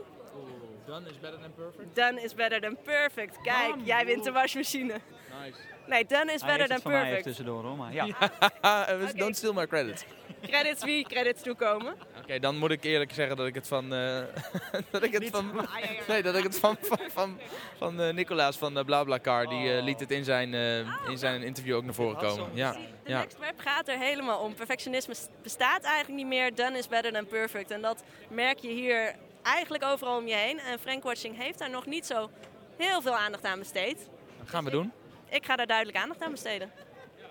Done 0.86 1.06
is 1.06 1.18
better 1.20 1.38
than 1.40 1.52
perfect? 1.52 1.94
Done 1.94 2.22
is 2.22 2.34
better 2.34 2.60
than 2.60 2.76
perfect. 2.84 3.40
Kijk, 3.42 3.70
Bam. 3.70 3.84
jij 3.84 4.06
wint 4.06 4.24
de 4.24 4.32
wasmachine. 4.32 5.00
Nice. 5.42 5.58
Nee, 5.86 6.06
done 6.06 6.32
is 6.32 6.42
better 6.42 6.68
than 6.68 6.82
perfect. 6.82 7.10
Hij 7.10 7.22
tussendoor 7.22 7.64
hoor, 7.64 7.76
maar 7.76 7.92
ja. 7.92 8.06
okay. 8.06 9.12
Don't 9.14 9.36
steal 9.36 9.52
my 9.52 9.66
credits. 9.66 10.04
Credits 10.42 10.84
wie 10.84 11.04
credits 11.04 11.42
toekomen. 11.42 11.92
Oké, 11.92 12.18
okay, 12.22 12.38
dan 12.38 12.56
moet 12.56 12.70
ik 12.70 12.84
eerlijk 12.84 13.12
zeggen 13.12 13.36
dat 13.36 13.46
ik 13.46 13.54
het 13.54 13.68
van... 13.68 13.92
Uh, 13.92 14.18
dat 14.90 15.02
ik 15.02 15.12
het 15.12 15.28
van... 15.30 15.66
nee, 16.08 16.22
dat 16.22 16.34
ik 16.34 16.42
het 16.42 16.58
van, 16.58 16.76
van, 16.80 16.98
van, 17.08 17.38
van 17.78 18.00
uh, 18.00 18.12
Nicolaas 18.12 18.56
van 18.56 18.78
uh, 18.78 18.84
BlaBlaCar, 18.84 19.46
die 19.46 19.76
uh, 19.76 19.82
liet 19.82 20.00
het 20.00 20.10
in 20.10 20.24
zijn, 20.24 20.52
uh, 20.52 20.78
in 21.08 21.18
zijn 21.18 21.42
interview 21.42 21.76
ook 21.76 21.84
naar 21.84 21.94
voren 21.94 22.16
komen. 22.16 22.50
Ja. 22.52 22.72
De 22.72 22.78
ja. 23.04 23.18
Next 23.18 23.38
Web 23.38 23.60
gaat 23.60 23.88
er 23.88 23.98
helemaal 23.98 24.38
om. 24.38 24.54
Perfectionisme 24.54 25.14
bestaat 25.42 25.82
eigenlijk 25.82 26.16
niet 26.18 26.26
meer. 26.26 26.54
Done 26.54 26.78
is 26.78 26.88
better 26.88 27.12
than 27.12 27.26
perfect. 27.26 27.70
En 27.70 27.82
dat 27.82 28.02
merk 28.28 28.58
je 28.58 28.68
hier 28.68 29.14
eigenlijk 29.46 29.84
overal 29.84 30.16
om 30.16 30.26
je 30.26 30.34
heen. 30.34 30.58
En 30.58 30.78
Frankwatching 30.78 31.37
heeft 31.37 31.58
daar 31.58 31.70
nog 31.70 31.87
niet 31.87 32.06
zo 32.06 32.31
heel 32.76 33.02
veel 33.02 33.16
aandacht 33.16 33.44
aan 33.44 33.58
besteed. 33.58 34.08
Dat 34.38 34.48
gaan 34.48 34.64
we 34.64 34.70
doen. 34.70 34.93
Ik 35.28 35.44
ga 35.44 35.56
daar 35.56 35.66
duidelijk 35.66 35.98
aandacht 35.98 36.22
aan 36.22 36.31
besteden. 36.31 36.70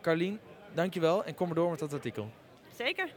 Carlien, 0.01 0.39
dankjewel 0.73 1.23
en 1.23 1.35
kom 1.35 1.47
maar 1.47 1.55
door 1.55 1.69
met 1.69 1.79
dat 1.79 1.93
artikel. 1.93 2.31
Zeker. 2.75 3.09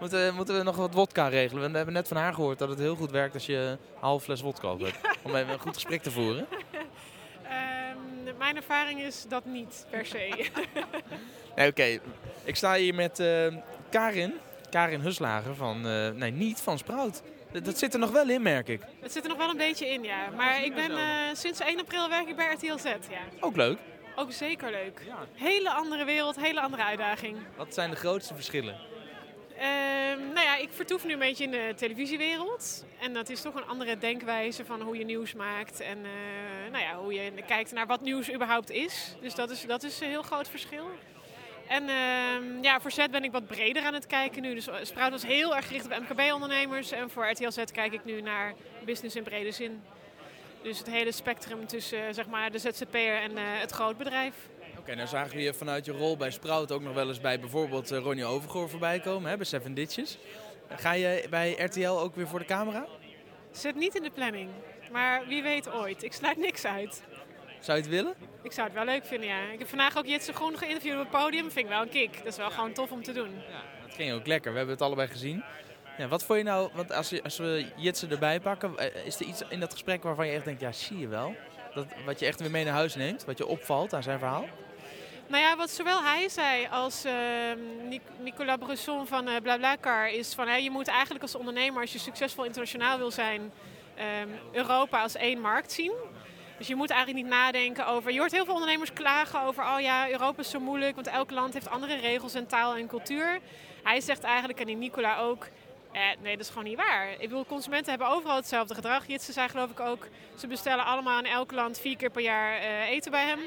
Moeten, 0.00 0.34
moeten 0.34 0.56
we 0.56 0.62
nog 0.62 0.76
wat 0.76 0.94
wodka 0.94 1.28
regelen? 1.28 1.70
We 1.70 1.76
hebben 1.76 1.94
net 1.94 2.08
van 2.08 2.16
haar 2.16 2.34
gehoord 2.34 2.58
dat 2.58 2.68
het 2.68 2.78
heel 2.78 2.96
goed 2.96 3.10
werkt 3.10 3.34
als 3.34 3.46
je 3.46 3.56
een 3.56 3.78
half 3.98 4.22
fles 4.22 4.40
wodka 4.40 4.76
hebt. 4.76 4.98
Om 5.22 5.34
even 5.34 5.52
een 5.52 5.58
goed 5.58 5.74
gesprek 5.74 6.02
te 6.02 6.10
voeren. 6.10 6.46
Um, 8.24 8.36
mijn 8.38 8.56
ervaring 8.56 9.02
is 9.02 9.24
dat 9.28 9.44
niet 9.44 9.86
per 9.90 10.06
se. 10.06 10.50
nee, 11.56 11.68
Oké, 11.68 11.98
ik 12.44 12.56
sta 12.56 12.74
hier 12.74 12.94
met 12.94 13.20
uh, 13.20 13.56
Karin. 13.90 14.34
Karin 14.72 15.00
Huslager 15.00 15.54
van, 15.54 15.86
uh, 15.86 16.08
nee 16.08 16.30
niet 16.30 16.60
van 16.60 16.78
Sprout. 16.78 17.22
Dat, 17.52 17.64
dat, 17.64 17.78
zit 17.78 17.94
er 17.94 18.00
nog 18.00 18.10
wel 18.10 18.28
in, 18.28 18.42
merk 18.42 18.68
ik. 18.68 18.80
Het 19.00 19.12
zit 19.12 19.22
er 19.22 19.28
nog 19.28 19.38
wel 19.38 19.50
een 19.50 19.56
beetje 19.56 19.86
in, 19.86 20.02
ja. 20.02 20.30
Maar 20.36 20.64
ik 20.64 20.74
ben 20.74 20.90
uh, 20.90 20.98
sinds 21.32 21.60
1 21.60 21.80
april 21.80 22.08
werk 22.08 22.28
ik 22.28 22.36
bij 22.36 22.52
RTL 22.52 22.76
Z, 22.76 22.84
ja. 22.84 23.20
Ook 23.40 23.56
leuk. 23.56 23.78
Ook 24.16 24.32
zeker 24.32 24.70
leuk. 24.70 25.02
Ja. 25.06 25.16
Hele 25.34 25.70
andere 25.70 26.04
wereld, 26.04 26.36
hele 26.36 26.60
andere 26.60 26.82
uitdaging. 26.82 27.36
Wat 27.56 27.74
zijn 27.74 27.90
de 27.90 27.96
grootste 27.96 28.34
verschillen? 28.34 28.76
Uh, 29.54 29.62
nou 30.34 30.46
ja, 30.46 30.56
ik 30.56 30.68
vertoef 30.72 31.04
nu 31.04 31.12
een 31.12 31.18
beetje 31.18 31.44
in 31.44 31.50
de 31.50 31.72
televisiewereld. 31.76 32.84
En 33.00 33.12
dat 33.12 33.28
is 33.28 33.40
toch 33.40 33.54
een 33.54 33.66
andere 33.66 33.98
denkwijze 33.98 34.64
van 34.64 34.80
hoe 34.80 34.98
je 34.98 35.04
nieuws 35.04 35.34
maakt. 35.34 35.80
En 35.80 35.98
uh, 35.98 36.70
nou 36.70 36.84
ja, 36.84 36.96
hoe 36.96 37.12
je 37.12 37.32
kijkt 37.46 37.72
naar 37.72 37.86
wat 37.86 38.00
nieuws 38.00 38.32
überhaupt 38.32 38.70
is. 38.70 39.16
Dus 39.20 39.34
dat 39.34 39.50
is, 39.50 39.66
dat 39.66 39.82
is 39.82 40.00
een 40.00 40.08
heel 40.08 40.22
groot 40.22 40.48
verschil. 40.48 40.90
En 41.72 41.82
uh, 41.82 42.62
ja, 42.62 42.80
voor 42.80 42.90
Z 42.90 43.06
ben 43.10 43.24
ik 43.24 43.32
wat 43.32 43.46
breder 43.46 43.82
aan 43.82 43.94
het 43.94 44.06
kijken 44.06 44.42
nu. 44.42 44.54
Dus 44.54 44.68
Sprout 44.82 45.10
was 45.10 45.26
heel 45.26 45.56
erg 45.56 45.66
gericht 45.66 45.84
op 45.84 45.98
MKB-ondernemers. 45.98 46.92
En 46.92 47.10
voor 47.10 47.30
RTL 47.30 47.50
Z 47.50 47.64
kijk 47.72 47.92
ik 47.92 48.04
nu 48.04 48.20
naar 48.20 48.54
business 48.84 49.16
in 49.16 49.22
brede 49.22 49.50
zin. 49.50 49.82
Dus 50.62 50.78
het 50.78 50.86
hele 50.86 51.12
spectrum 51.12 51.66
tussen 51.66 52.14
zeg 52.14 52.26
maar, 52.26 52.50
de 52.50 52.58
ZZP'er 52.58 53.16
en 53.16 53.32
uh, 53.32 53.38
het 53.42 53.70
grootbedrijf. 53.70 54.34
Oké, 54.70 54.80
okay, 54.80 54.94
nou 54.94 55.08
zagen 55.08 55.36
we 55.36 55.42
je 55.42 55.54
vanuit 55.54 55.84
je 55.84 55.92
rol 55.92 56.16
bij 56.16 56.30
Sprout 56.30 56.72
ook 56.72 56.82
nog 56.82 56.94
wel 56.94 57.08
eens 57.08 57.20
bij 57.20 57.40
bijvoorbeeld 57.40 57.92
uh, 57.92 57.98
Ronnie 57.98 58.24
Overgoor 58.24 58.68
voorbij 58.68 59.00
komen, 59.00 59.30
hè, 59.30 59.36
bij 59.36 59.46
Seven 59.46 59.74
Ditches. 59.74 60.18
Ga 60.68 60.92
je 60.92 61.26
bij 61.30 61.52
RTL 61.52 61.88
ook 61.88 62.14
weer 62.14 62.28
voor 62.28 62.38
de 62.38 62.44
camera? 62.44 62.86
Zit 63.50 63.74
niet 63.74 63.94
in 63.94 64.02
de 64.02 64.10
planning, 64.10 64.50
maar 64.90 65.26
wie 65.26 65.42
weet 65.42 65.70
ooit. 65.70 66.02
Ik 66.02 66.12
sluit 66.12 66.36
niks 66.36 66.64
uit. 66.64 67.02
Zou 67.62 67.78
je 67.78 67.84
het 67.84 67.92
willen? 67.92 68.14
Ik 68.42 68.52
zou 68.52 68.66
het 68.66 68.76
wel 68.76 68.84
leuk 68.84 69.04
vinden, 69.04 69.28
ja. 69.28 69.50
Ik 69.52 69.58
heb 69.58 69.68
vandaag 69.68 69.98
ook 69.98 70.06
Jitse 70.06 70.32
Groen 70.32 70.58
geïnterviewd 70.58 70.94
op 70.94 70.98
het 71.00 71.10
podium. 71.10 71.50
Vind 71.50 71.66
ik 71.66 71.72
wel 71.72 71.82
een 71.82 71.88
kick. 71.88 72.16
Dat 72.16 72.26
is 72.26 72.36
wel 72.36 72.50
gewoon 72.50 72.72
tof 72.72 72.92
om 72.92 73.02
te 73.02 73.12
doen. 73.12 73.30
Ja, 73.30 73.62
dat 73.86 73.94
ging 73.94 74.12
ook 74.12 74.26
lekker. 74.26 74.50
We 74.50 74.56
hebben 74.56 74.74
het 74.74 74.84
allebei 74.84 75.08
gezien. 75.08 75.44
Ja, 75.98 76.08
wat 76.08 76.24
vond 76.24 76.38
je 76.38 76.44
nou, 76.44 76.70
want 76.74 76.92
als, 76.92 77.08
je, 77.08 77.22
als 77.22 77.38
we 77.38 77.66
Jitse 77.76 78.06
erbij 78.06 78.40
pakken, 78.40 78.78
eh, 78.78 79.06
is 79.06 79.20
er 79.20 79.26
iets 79.26 79.42
in 79.48 79.60
dat 79.60 79.72
gesprek 79.72 80.02
waarvan 80.02 80.26
je 80.26 80.32
echt 80.32 80.44
denkt, 80.44 80.60
ja 80.60 80.72
zie 80.72 80.98
je 80.98 81.08
wel? 81.08 81.34
Dat, 81.74 81.86
wat 82.06 82.18
je 82.18 82.26
echt 82.26 82.40
weer 82.40 82.50
mee 82.50 82.64
naar 82.64 82.74
huis 82.74 82.94
neemt, 82.94 83.24
wat 83.24 83.38
je 83.38 83.46
opvalt 83.46 83.94
aan 83.94 84.02
zijn 84.02 84.18
verhaal? 84.18 84.44
Nou 85.26 85.42
ja, 85.42 85.56
wat 85.56 85.70
zowel 85.70 86.02
hij 86.02 86.28
zei 86.28 86.68
als 86.70 87.06
uh, 87.06 87.12
Nicolas 88.18 88.56
Bresson 88.58 89.06
van 89.06 89.28
uh, 89.28 89.36
BlaBlaCar 89.42 90.10
is 90.10 90.34
van... 90.34 90.48
Hè, 90.48 90.56
je 90.56 90.70
moet 90.70 90.88
eigenlijk 90.88 91.22
als 91.22 91.34
ondernemer, 91.34 91.80
als 91.80 91.92
je 91.92 91.98
succesvol 91.98 92.44
internationaal 92.44 92.98
wil 92.98 93.10
zijn... 93.10 93.52
Um, 94.22 94.30
Europa 94.52 95.02
als 95.02 95.14
één 95.14 95.40
markt 95.40 95.72
zien. 95.72 95.92
Dus 96.62 96.70
je 96.70 96.76
moet 96.76 96.90
eigenlijk 96.90 97.24
niet 97.24 97.34
nadenken 97.34 97.86
over... 97.86 98.12
Je 98.12 98.18
hoort 98.18 98.32
heel 98.32 98.44
veel 98.44 98.54
ondernemers 98.54 98.92
klagen 98.92 99.42
over... 99.42 99.64
oh 99.64 99.80
ja, 99.80 100.10
Europa 100.10 100.40
is 100.40 100.50
zo 100.50 100.60
moeilijk, 100.60 100.94
want 100.94 101.06
elk 101.06 101.30
land 101.30 101.54
heeft 101.54 101.70
andere 101.70 101.96
regels 101.96 102.34
en 102.34 102.46
taal 102.46 102.76
en 102.76 102.86
cultuur. 102.86 103.40
Hij 103.82 104.00
zegt 104.00 104.22
eigenlijk, 104.22 104.60
en 104.60 104.66
die 104.66 104.76
Nicola 104.76 105.18
ook... 105.18 105.48
Eh, 105.92 106.00
nee, 106.20 106.36
dat 106.36 106.44
is 106.44 106.48
gewoon 106.48 106.64
niet 106.64 106.76
waar. 106.76 107.10
Ik 107.10 107.18
bedoel, 107.18 107.46
consumenten 107.46 107.90
hebben 107.90 108.08
overal 108.08 108.36
hetzelfde 108.36 108.74
gedrag. 108.74 109.06
Jitsen 109.06 109.32
zei 109.32 109.48
geloof 109.48 109.70
ik 109.70 109.80
ook... 109.80 110.08
ze 110.38 110.46
bestellen 110.46 110.84
allemaal 110.84 111.18
in 111.18 111.26
elk 111.26 111.52
land 111.52 111.78
vier 111.78 111.96
keer 111.96 112.10
per 112.10 112.22
jaar 112.22 112.60
uh, 112.60 112.90
eten 112.90 113.10
bij 113.10 113.26
hem. 113.26 113.40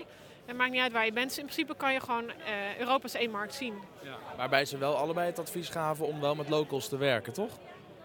Het 0.45 0.57
maakt 0.57 0.72
niet 0.72 0.81
uit 0.81 0.91
waar 0.91 1.05
je 1.05 1.13
bent. 1.13 1.27
Dus 1.27 1.38
in 1.38 1.43
principe 1.43 1.75
kan 1.75 1.93
je 1.93 2.00
gewoon 2.00 2.25
uh, 2.25 2.77
Europa's 2.79 3.13
één 3.13 3.31
markt 3.31 3.53
zien. 3.53 3.74
Ja. 4.03 4.17
Waarbij 4.38 4.65
ze 4.65 4.77
wel 4.77 4.95
allebei 4.95 5.27
het 5.27 5.39
advies 5.39 5.69
gaven 5.69 6.05
om 6.05 6.22
wel 6.22 6.36
met 6.36 6.50
locals 6.50 6.89
te 6.89 6.98
werken, 6.98 7.34
toch? 7.34 7.51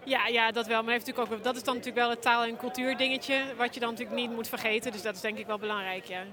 Ja, 0.03 0.27
ja, 0.27 0.51
dat 0.51 0.67
wel. 0.67 0.83
Maar 0.83 0.93
heeft 0.93 1.05
natuurlijk 1.05 1.33
ook, 1.33 1.43
dat 1.43 1.55
is 1.55 1.63
dan 1.63 1.75
natuurlijk 1.75 2.01
wel 2.01 2.09
het 2.09 2.21
taal- 2.21 2.43
en 2.43 2.57
cultuurdingetje. 2.57 3.43
Wat 3.57 3.73
je 3.73 3.79
dan 3.79 3.89
natuurlijk 3.89 4.19
niet 4.19 4.31
moet 4.31 4.47
vergeten. 4.47 4.91
Dus 4.91 5.01
dat 5.01 5.15
is 5.15 5.21
denk 5.21 5.37
ik 5.37 5.45
wel 5.47 5.57
belangrijk, 5.59 6.05
ja. 6.05 6.23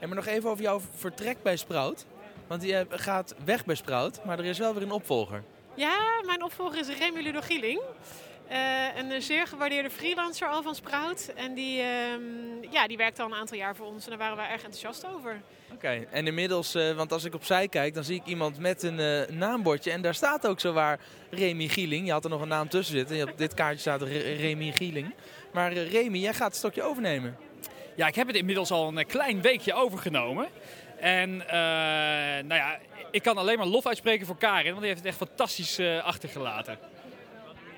En 0.00 0.08
maar 0.08 0.16
nog 0.16 0.26
even 0.26 0.50
over 0.50 0.62
jouw 0.62 0.80
vertrek 0.94 1.42
bij 1.42 1.56
Sprout. 1.56 2.06
Want 2.46 2.62
je 2.62 2.86
gaat 2.90 3.34
weg 3.44 3.64
bij 3.64 3.74
Sprout, 3.74 4.24
maar 4.24 4.38
er 4.38 4.44
is 4.44 4.58
wel 4.58 4.74
weer 4.74 4.82
een 4.82 4.90
opvolger. 4.90 5.42
Ja, 5.74 5.96
mijn 6.26 6.42
opvolger 6.42 6.78
is 6.78 6.88
Remy 6.98 7.22
Ludo 7.22 7.40
Gieling. 7.40 7.80
Uh, 8.50 8.96
een 8.96 9.22
zeer 9.22 9.46
gewaardeerde 9.46 9.90
freelancer 9.90 10.48
al 10.48 10.62
van 10.62 10.74
Sprout. 10.74 11.32
En 11.36 11.54
die, 11.54 11.78
uh, 11.78 11.86
ja, 12.70 12.86
die 12.86 12.96
werkte 12.96 13.22
al 13.22 13.28
een 13.28 13.34
aantal 13.34 13.56
jaar 13.56 13.76
voor 13.76 13.86
ons 13.86 14.04
en 14.04 14.10
daar 14.10 14.18
waren 14.18 14.36
we 14.36 14.42
erg 14.42 14.62
enthousiast 14.62 15.06
over. 15.06 15.40
Oké, 15.72 16.06
en 16.10 16.26
inmiddels, 16.26 16.74
uh, 16.74 16.92
want 16.92 17.12
als 17.12 17.24
ik 17.24 17.34
opzij 17.34 17.68
kijk, 17.68 17.94
dan 17.94 18.04
zie 18.04 18.16
ik 18.16 18.26
iemand 18.26 18.58
met 18.58 18.82
een 18.82 18.98
uh, 18.98 19.36
naambordje. 19.36 19.90
En 19.90 20.02
daar 20.02 20.14
staat 20.14 20.46
ook 20.46 20.60
zowaar 20.60 21.00
Remy 21.30 21.68
Gieling. 21.68 22.06
Je 22.06 22.12
had 22.12 22.24
er 22.24 22.30
nog 22.30 22.40
een 22.40 22.48
naam 22.48 22.68
tussen 22.68 22.96
zitten. 22.96 23.28
Op 23.28 23.38
dit 23.38 23.54
kaartje 23.54 23.80
staat 23.80 24.02
Remy 24.02 24.72
Gieling. 24.72 25.14
Maar 25.52 25.72
Remy, 25.72 26.18
jij 26.18 26.34
gaat 26.34 26.48
het 26.48 26.56
stokje 26.56 26.82
overnemen. 26.82 27.36
Ja, 27.96 28.06
ik 28.06 28.14
heb 28.14 28.26
het 28.26 28.36
inmiddels 28.36 28.70
al 28.70 28.96
een 28.96 29.06
klein 29.06 29.40
weekje 29.40 29.74
overgenomen. 29.74 30.48
En 31.00 31.36
nou 32.46 32.54
ja, 32.54 32.78
ik 33.10 33.22
kan 33.22 33.36
alleen 33.36 33.58
maar 33.58 33.66
lof 33.66 33.86
uitspreken 33.86 34.26
voor 34.26 34.38
Karin, 34.38 34.64
want 34.64 34.78
die 34.78 34.86
heeft 34.88 35.04
het 35.04 35.08
echt 35.08 35.28
fantastisch 35.28 35.80
achtergelaten. 36.02 36.78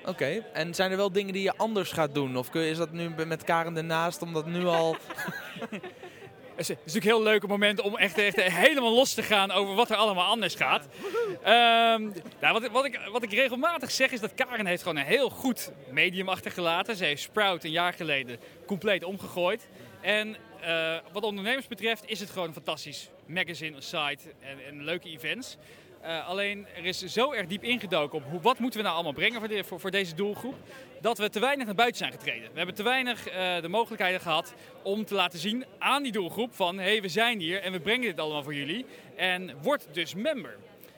Oké, 0.05 0.45
en 0.53 0.75
zijn 0.75 0.91
er 0.91 0.97
wel 0.97 1.13
dingen 1.13 1.33
die 1.33 1.43
je 1.43 1.57
anders 1.57 1.93
gaat 1.93 2.15
doen? 2.15 2.37
Of 2.37 2.55
is 2.55 2.77
dat 2.77 2.93
nu 2.93 3.09
met 3.27 3.45
Karen 3.45 3.77
ernaast, 3.77 4.23
omdat 4.23 4.47
nu 4.47 4.67
al... 4.67 4.97
Het 6.61 6.69
is 6.69 6.77
natuurlijk 6.77 7.05
heel 7.05 7.23
leuk 7.23 7.47
moment 7.47 7.81
om 7.81 7.97
echt, 7.97 8.19
echt 8.19 8.43
helemaal 8.43 8.95
los 8.95 9.15
te 9.15 9.23
gaan 9.23 9.51
over 9.51 9.75
wat 9.75 9.91
er 9.91 9.97
allemaal 9.97 10.27
anders 10.27 10.55
gaat. 10.55 10.85
Um, 10.85 12.13
nou, 12.41 12.53
wat, 12.53 12.69
wat, 12.71 12.85
ik, 12.85 13.01
wat 13.13 13.23
ik 13.23 13.33
regelmatig 13.33 13.91
zeg 13.91 14.11
is 14.11 14.21
dat 14.21 14.35
Karen 14.35 14.67
heeft 14.67 14.83
gewoon 14.83 14.97
een 14.97 15.05
heel 15.05 15.31
goed 15.31 15.73
medium 15.91 16.29
achtergelaten. 16.29 16.97
Ze 16.97 17.05
heeft 17.05 17.23
Sprout 17.23 17.65
een 17.65 17.71
jaar 17.71 17.93
geleden 17.93 18.39
compleet 18.67 19.05
omgegooid. 19.05 19.69
En 20.01 20.37
uh, 20.65 20.97
wat 21.13 21.23
ondernemers 21.23 21.67
betreft 21.67 22.03
is 22.07 22.21
het 22.21 22.31
gewoon 22.31 22.49
een 22.49 22.55
fantastisch 22.55 23.11
magazine, 23.27 23.81
site 23.81 24.19
en, 24.41 24.59
en 24.69 24.85
leuke 24.85 25.09
events. 25.09 25.57
Uh, 26.05 26.29
alleen 26.29 26.67
er 26.77 26.85
is 26.85 26.99
zo 26.99 27.33
erg 27.33 27.47
diep 27.47 27.65
ingedoken 27.65 28.19
op 28.19 28.25
hoe, 28.31 28.41
wat 28.41 28.59
moeten 28.59 28.79
we 28.79 28.85
nou 28.85 28.95
allemaal 28.95 29.13
brengen 29.13 29.65
voor, 29.65 29.81
voor, 29.81 29.91
deze 29.91 30.15
doelgroep. 30.15 30.55
Dat 31.01 31.19
we 31.19 31.31
te 31.31 31.41
weinig 31.41 31.67
naar 31.67 31.75
buiten 31.75 31.99
zijn 31.99 32.13
getreden. 32.13 32.51
We 32.51 32.57
hebben 32.57 32.75
te 32.75 32.83
weinig 32.83 33.29
uh, 33.29 33.61
de 33.61 33.69
mogelijkheden 33.69 34.21
gehad 34.21 34.55
om 34.83 35.05
te 35.05 35.15
laten 35.15 35.39
zien 35.39 35.65
aan 35.79 36.03
die 36.03 36.13
doelgroep 36.13 36.55
van 36.55 36.79
hé 36.79 36.91
hey, 36.91 37.03
we 37.03 37.09
zijn 37.09 37.41
hier 37.41 37.63
en 37.63 37.73
we 37.73 37.81
brengen 37.81 38.07
dit 38.07 38.21
allemaal 38.21 38.43
voor 38.43 38.55
jullie. 38.55 38.87
En 39.17 39.55
word 39.63 39.87
dus 39.93 40.15
member. 40.15 40.57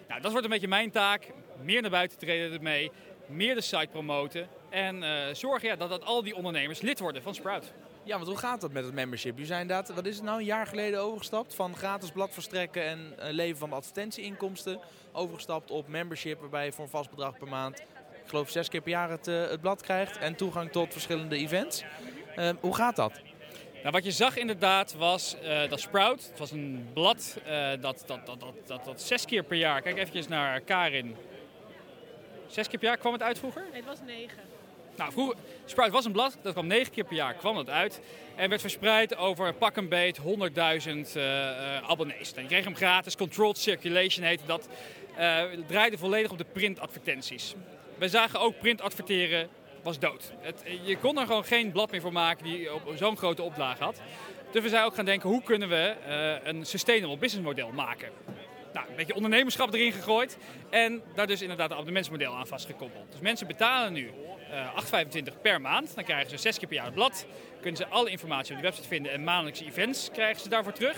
Nou 0.09 0.21
dat 0.21 0.31
wordt 0.31 0.47
een 0.47 0.53
beetje 0.53 0.69
mijn 0.69 0.91
taak. 0.91 1.33
Meer 1.63 1.81
naar 1.81 1.91
buiten 1.91 2.19
treden 2.19 2.53
ermee. 2.53 2.91
Meer 3.27 3.55
de 3.55 3.61
site 3.61 3.89
promoten. 3.91 4.49
En 4.71 5.03
uh, 5.03 5.11
zorgen 5.33 5.69
ja, 5.69 5.77
dat 5.77 6.05
al 6.05 6.23
die 6.23 6.37
ondernemers 6.37 6.81
lid 6.81 6.99
worden 6.99 7.23
van 7.23 7.35
Sprout. 7.35 7.73
Ja, 8.05 8.17
want 8.17 8.29
hoe 8.29 8.39
gaat 8.39 8.61
dat 8.61 8.73
met 8.73 8.85
het 8.85 8.95
membership? 8.95 9.39
Je 9.39 9.47
zijn 9.47 9.61
inderdaad, 9.61 9.95
wat 9.95 10.07
is 10.07 10.15
het 10.15 10.25
nou, 10.25 10.39
een 10.39 10.45
jaar 10.45 10.67
geleden 10.67 11.01
overgestapt 11.01 11.55
van 11.55 11.77
gratis 11.77 12.11
blad 12.11 12.33
verstrekken 12.33 12.85
en 12.85 13.15
uh, 13.19 13.25
leven 13.31 13.59
van 13.59 13.73
advertentieinkomsten. 13.73 14.81
Overgestapt 15.13 15.71
op 15.71 15.89
membership 15.89 16.41
waarbij 16.41 16.65
je 16.65 16.73
voor 16.73 16.85
een 16.85 16.91
vast 16.91 17.11
bedrag 17.11 17.39
per 17.39 17.49
maand, 17.49 17.79
ik 17.79 18.29
geloof 18.29 18.51
zes 18.51 18.69
keer 18.69 18.81
per 18.81 18.91
jaar 18.91 19.11
het, 19.11 19.29
uh, 19.29 19.49
het 19.49 19.61
blad 19.61 19.83
krijgt. 19.83 20.19
En 20.19 20.35
toegang 20.35 20.73
tot 20.73 20.93
verschillende 20.93 21.37
events. 21.37 21.85
Uh, 22.37 22.51
hoe 22.61 22.75
gaat 22.75 22.97
dat? 22.97 23.21
Nou, 23.75 23.91
wat 23.91 24.05
je 24.05 24.11
zag 24.11 24.37
inderdaad 24.37 24.95
was 24.95 25.37
dat 25.69 25.81
Sprout, 25.81 26.27
het 26.29 26.39
was 26.39 26.51
een 26.51 26.89
blad 26.93 27.39
dat, 27.81 28.03
dat, 28.07 28.27
dat, 28.27 28.41
dat, 28.41 28.55
dat, 28.67 28.85
dat 28.85 29.03
zes 29.03 29.25
keer 29.25 29.43
per 29.43 29.57
jaar, 29.57 29.83
kijk 29.83 29.97
eventjes 29.97 30.29
naar 30.29 30.61
Karin. 30.61 31.17
Zes 32.47 32.69
keer 32.69 32.79
per 32.79 32.89
jaar 32.89 32.97
kwam 32.97 33.13
het 33.13 33.23
uit 33.23 33.39
vroeger? 33.39 33.63
Nee, 33.71 33.81
het 33.81 33.85
was 33.85 34.01
negen. 34.07 34.52
Nou, 34.97 35.13
vroeger, 35.13 35.37
Sprout 35.65 35.91
was 35.91 36.05
een 36.05 36.13
blad, 36.13 36.39
dat 36.43 36.53
kwam 36.53 36.67
negen 36.67 36.93
keer 36.93 37.05
per 37.05 37.17
jaar 37.17 37.35
kwam 37.35 37.55
dat 37.55 37.71
uit. 37.71 38.01
En 38.35 38.49
werd 38.49 38.61
verspreid 38.61 39.17
over 39.17 39.55
pak 39.55 39.77
een 39.77 39.89
beet 39.89 40.19
100.000 40.19 40.25
uh, 41.17 41.91
abonnees. 41.91 42.35
Dan 42.35 42.43
je 42.43 42.49
kreeg 42.49 42.65
hem 42.65 42.77
gratis, 42.77 43.17
controlled 43.17 43.59
circulation 43.59 44.27
heette 44.27 44.47
dat. 44.47 44.69
Uh, 45.19 45.43
draaide 45.67 45.99
volledig 45.99 46.31
op 46.31 46.39
de 46.39 46.47
printadvertenties. 46.53 47.55
Wij 47.99 48.09
zagen 48.09 48.41
ook 48.41 48.59
print 48.59 48.81
adverteren 48.81 49.49
was 49.83 49.99
dood. 49.99 50.33
Het, 50.41 50.63
je 50.85 50.97
kon 50.97 51.19
er 51.19 51.27
gewoon 51.27 51.45
geen 51.45 51.73
blad 51.73 51.91
meer 51.91 52.01
voor 52.01 52.13
maken 52.13 52.45
die 52.45 52.75
op 52.75 52.93
zo'n 52.97 53.17
grote 53.17 53.43
oplage 53.43 53.83
had. 53.83 54.01
Dus 54.51 54.63
we 54.63 54.69
zijn 54.69 54.85
ook 54.85 54.95
gaan 54.95 55.05
denken, 55.05 55.29
hoe 55.29 55.43
kunnen 55.43 55.69
we 55.69 55.95
een 56.45 56.67
sustainable 56.67 57.17
business 57.17 57.47
model 57.47 57.71
maken? 57.73 58.09
Nou, 58.73 58.89
een 58.89 58.97
beetje 58.97 59.15
ondernemerschap 59.15 59.75
erin 59.75 59.93
gegooid. 59.93 60.37
En 60.71 61.03
daar 61.15 61.27
dus 61.27 61.43
inderdaad 61.43 61.67
een 61.67 61.73
abonnementsmodel 61.73 62.35
aan 62.35 62.47
vastgekoppeld. 62.47 63.11
Dus 63.11 63.21
mensen 63.21 63.47
betalen 63.47 63.93
nu 63.93 64.11
uh, 64.51 65.05
8,25 65.35 65.41
per 65.43 65.61
maand. 65.61 65.95
Dan 65.95 66.05
krijgen 66.05 66.31
ze 66.31 66.37
zes 66.37 66.59
keer 66.59 66.69
per 66.69 66.77
jaar 66.77 66.87
het 66.87 66.95
blad. 66.95 67.27
Kunnen 67.61 67.77
ze 67.77 67.87
alle 67.87 68.11
informatie 68.11 68.51
op 68.55 68.57
de 68.57 68.67
website 68.67 68.89
vinden 68.89 69.13
en 69.13 69.25
maandelijkse 69.25 69.65
events 69.65 70.11
krijgen 70.13 70.43
ze 70.43 70.49
daarvoor 70.49 70.73
terug. 70.73 70.97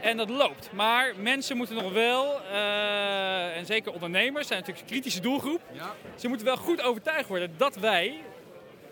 En 0.00 0.16
dat 0.16 0.28
loopt. 0.28 0.72
Maar 0.72 1.12
mensen 1.16 1.56
moeten 1.56 1.76
nog 1.76 1.92
wel, 1.92 2.40
uh, 2.50 3.56
en 3.56 3.66
zeker 3.66 3.92
ondernemers 3.92 4.46
zijn 4.46 4.58
natuurlijk 4.58 4.86
een 4.86 4.92
kritische 4.92 5.20
doelgroep. 5.20 5.60
Ja. 5.72 5.94
Ze 6.16 6.28
moeten 6.28 6.46
wel 6.46 6.56
goed 6.56 6.82
overtuigd 6.82 7.28
worden 7.28 7.54
dat 7.56 7.76
wij 7.76 8.22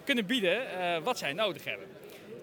kunnen 0.05 0.27
bieden 0.27 0.63
uh, 0.63 0.97
wat 1.03 1.19
zij 1.19 1.33
nodig 1.33 1.65
hebben. 1.65 1.87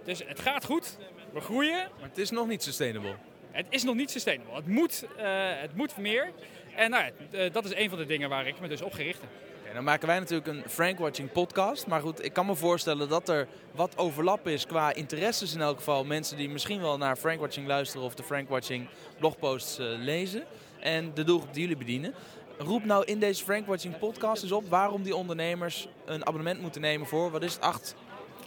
Dus 0.04 0.22
het 0.26 0.40
gaat 0.40 0.66
goed, 0.66 0.98
we 1.34 1.42
groeien. 1.42 1.90
Maar 2.00 2.10
het 2.10 2.18
is 2.18 2.30
nog 2.30 2.48
niet 2.48 2.64
sustainable. 2.64 3.16
Het 3.52 3.66
is 3.70 3.84
nog 3.84 3.96
niet 3.96 4.12
sustainable. 4.12 4.56
Het 4.56 4.68
moet, 4.68 5.06
uh, 5.18 5.24
het 5.62 5.76
moet 5.76 5.98
meer. 5.98 6.32
En 6.76 6.90
nou, 6.90 7.12
dat 7.52 7.66
is 7.66 7.76
een 7.76 7.90
van 7.90 7.98
de 7.98 8.06
dingen 8.06 8.30
waar 8.30 8.48
ik 8.48 8.60
me 8.60 8.68
dus 8.68 8.82
op 8.82 8.94
gericht 8.94 9.22
heb. 9.22 9.30
En 9.72 9.78
dan 9.78 9.86
maken 9.86 10.08
wij 10.08 10.20
natuurlijk 10.20 10.48
een 10.48 10.64
Frank 10.68 11.00
Watching 11.00 11.32
podcast. 11.32 11.88
Maar 11.88 12.02
goed, 12.02 12.26
ik 12.26 12.34
kan 12.34 12.46
me 12.46 12.56
voorstellen 12.56 13.10
dat 13.10 13.30
er 13.30 13.48
wat 13.72 13.98
overlap 13.98 14.48
is 14.48 14.66
qua 14.66 14.94
interesses 14.94 15.54
in 15.54 15.62
elk 15.62 15.78
geval. 15.78 16.04
Mensen 16.04 16.38
die 16.38 16.50
misschien 16.50 16.82
wel 16.82 16.98
naar 16.98 17.16
Frank 17.16 17.40
Watching 17.40 17.68
luisteren 17.68 18.06
of 18.06 18.16
de 18.16 18.24
Frank 18.24 18.50
Watching 18.50 18.88
blogposts 19.20 19.80
uh, 19.80 19.86
lezen. 19.98 20.44
En 20.80 21.12
de 21.14 21.24
doelgroep 21.24 21.54
die 21.54 21.62
jullie 21.62 21.78
bedienen. 21.78 22.14
Roep 22.58 22.86
nou 22.86 23.06
in 23.06 23.20
deze 23.20 23.44
Frank 23.44 23.66
Watching 23.66 23.98
podcast 23.98 24.44
eens 24.44 24.52
op 24.52 24.70
waarom 24.70 25.04
die 25.04 25.16
ondernemers 25.16 25.88
een 26.06 26.26
abonnement 26.26 26.62
moeten 26.62 26.82
nemen 26.82 27.08
voor, 27.08 27.32
wat 27.32 27.44
is 27.44 27.54
het, 27.54 27.62
8? 27.62 27.96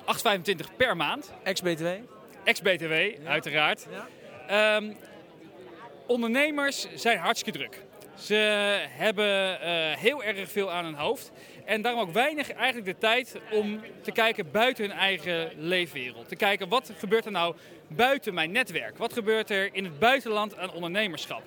8,25 0.00 0.76
per 0.76 0.96
maand. 0.96 1.32
Ex-BTW? 1.42 1.86
Ex-BTW, 2.44 2.92
ja. 2.92 3.18
uiteraard. 3.24 3.86
Ja. 3.90 4.06
Um, 4.52 4.96
ondernemers 6.06 6.86
zijn 6.94 7.18
hartstikke 7.18 7.58
druk. 7.58 7.82
Ze 8.18 8.34
hebben 8.88 9.58
uh, 9.60 9.96
heel 9.96 10.24
erg 10.24 10.50
veel 10.50 10.72
aan 10.72 10.84
hun 10.84 10.94
hoofd. 10.94 11.32
En 11.64 11.82
daarom 11.82 12.00
ook 12.00 12.12
weinig 12.12 12.52
eigenlijk 12.52 12.86
de 12.86 12.98
tijd 12.98 13.36
om 13.50 13.80
te 14.02 14.12
kijken 14.12 14.50
buiten 14.50 14.84
hun 14.84 14.96
eigen 14.96 15.50
leefwereld. 15.56 16.28
Te 16.28 16.36
kijken 16.36 16.68
wat 16.68 16.92
gebeurt 16.98 17.24
er 17.24 17.30
nou 17.30 17.54
buiten 17.88 18.34
mijn 18.34 18.52
netwerk? 18.52 18.98
Wat 18.98 19.12
gebeurt 19.12 19.50
er 19.50 19.74
in 19.74 19.84
het 19.84 19.98
buitenland 19.98 20.56
aan 20.56 20.72
ondernemerschap? 20.72 21.42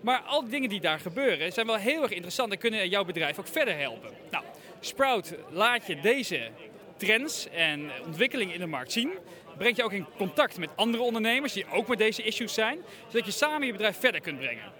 Maar 0.00 0.20
al 0.20 0.40
die 0.40 0.50
dingen 0.50 0.68
die 0.68 0.80
daar 0.80 0.98
gebeuren 0.98 1.52
zijn 1.52 1.66
wel 1.66 1.76
heel 1.76 2.02
erg 2.02 2.12
interessant 2.12 2.52
en 2.52 2.58
kunnen 2.58 2.88
jouw 2.88 3.04
bedrijf 3.04 3.38
ook 3.38 3.48
verder 3.48 3.78
helpen. 3.78 4.10
Nou, 4.30 4.44
Sprout 4.80 5.34
laat 5.50 5.86
je 5.86 6.00
deze 6.00 6.50
trends 6.96 7.48
en 7.48 7.90
ontwikkelingen 8.04 8.54
in 8.54 8.60
de 8.60 8.66
markt 8.66 8.92
zien. 8.92 9.12
Brengt 9.58 9.76
je 9.76 9.84
ook 9.84 9.92
in 9.92 10.06
contact 10.16 10.58
met 10.58 10.70
andere 10.74 11.02
ondernemers 11.02 11.52
die 11.52 11.66
ook 11.72 11.86
met 11.86 11.98
deze 11.98 12.22
issues 12.22 12.54
zijn. 12.54 12.78
Zodat 13.08 13.26
je 13.26 13.32
samen 13.32 13.66
je 13.66 13.72
bedrijf 13.72 13.98
verder 13.98 14.20
kunt 14.20 14.38
brengen. 14.38 14.72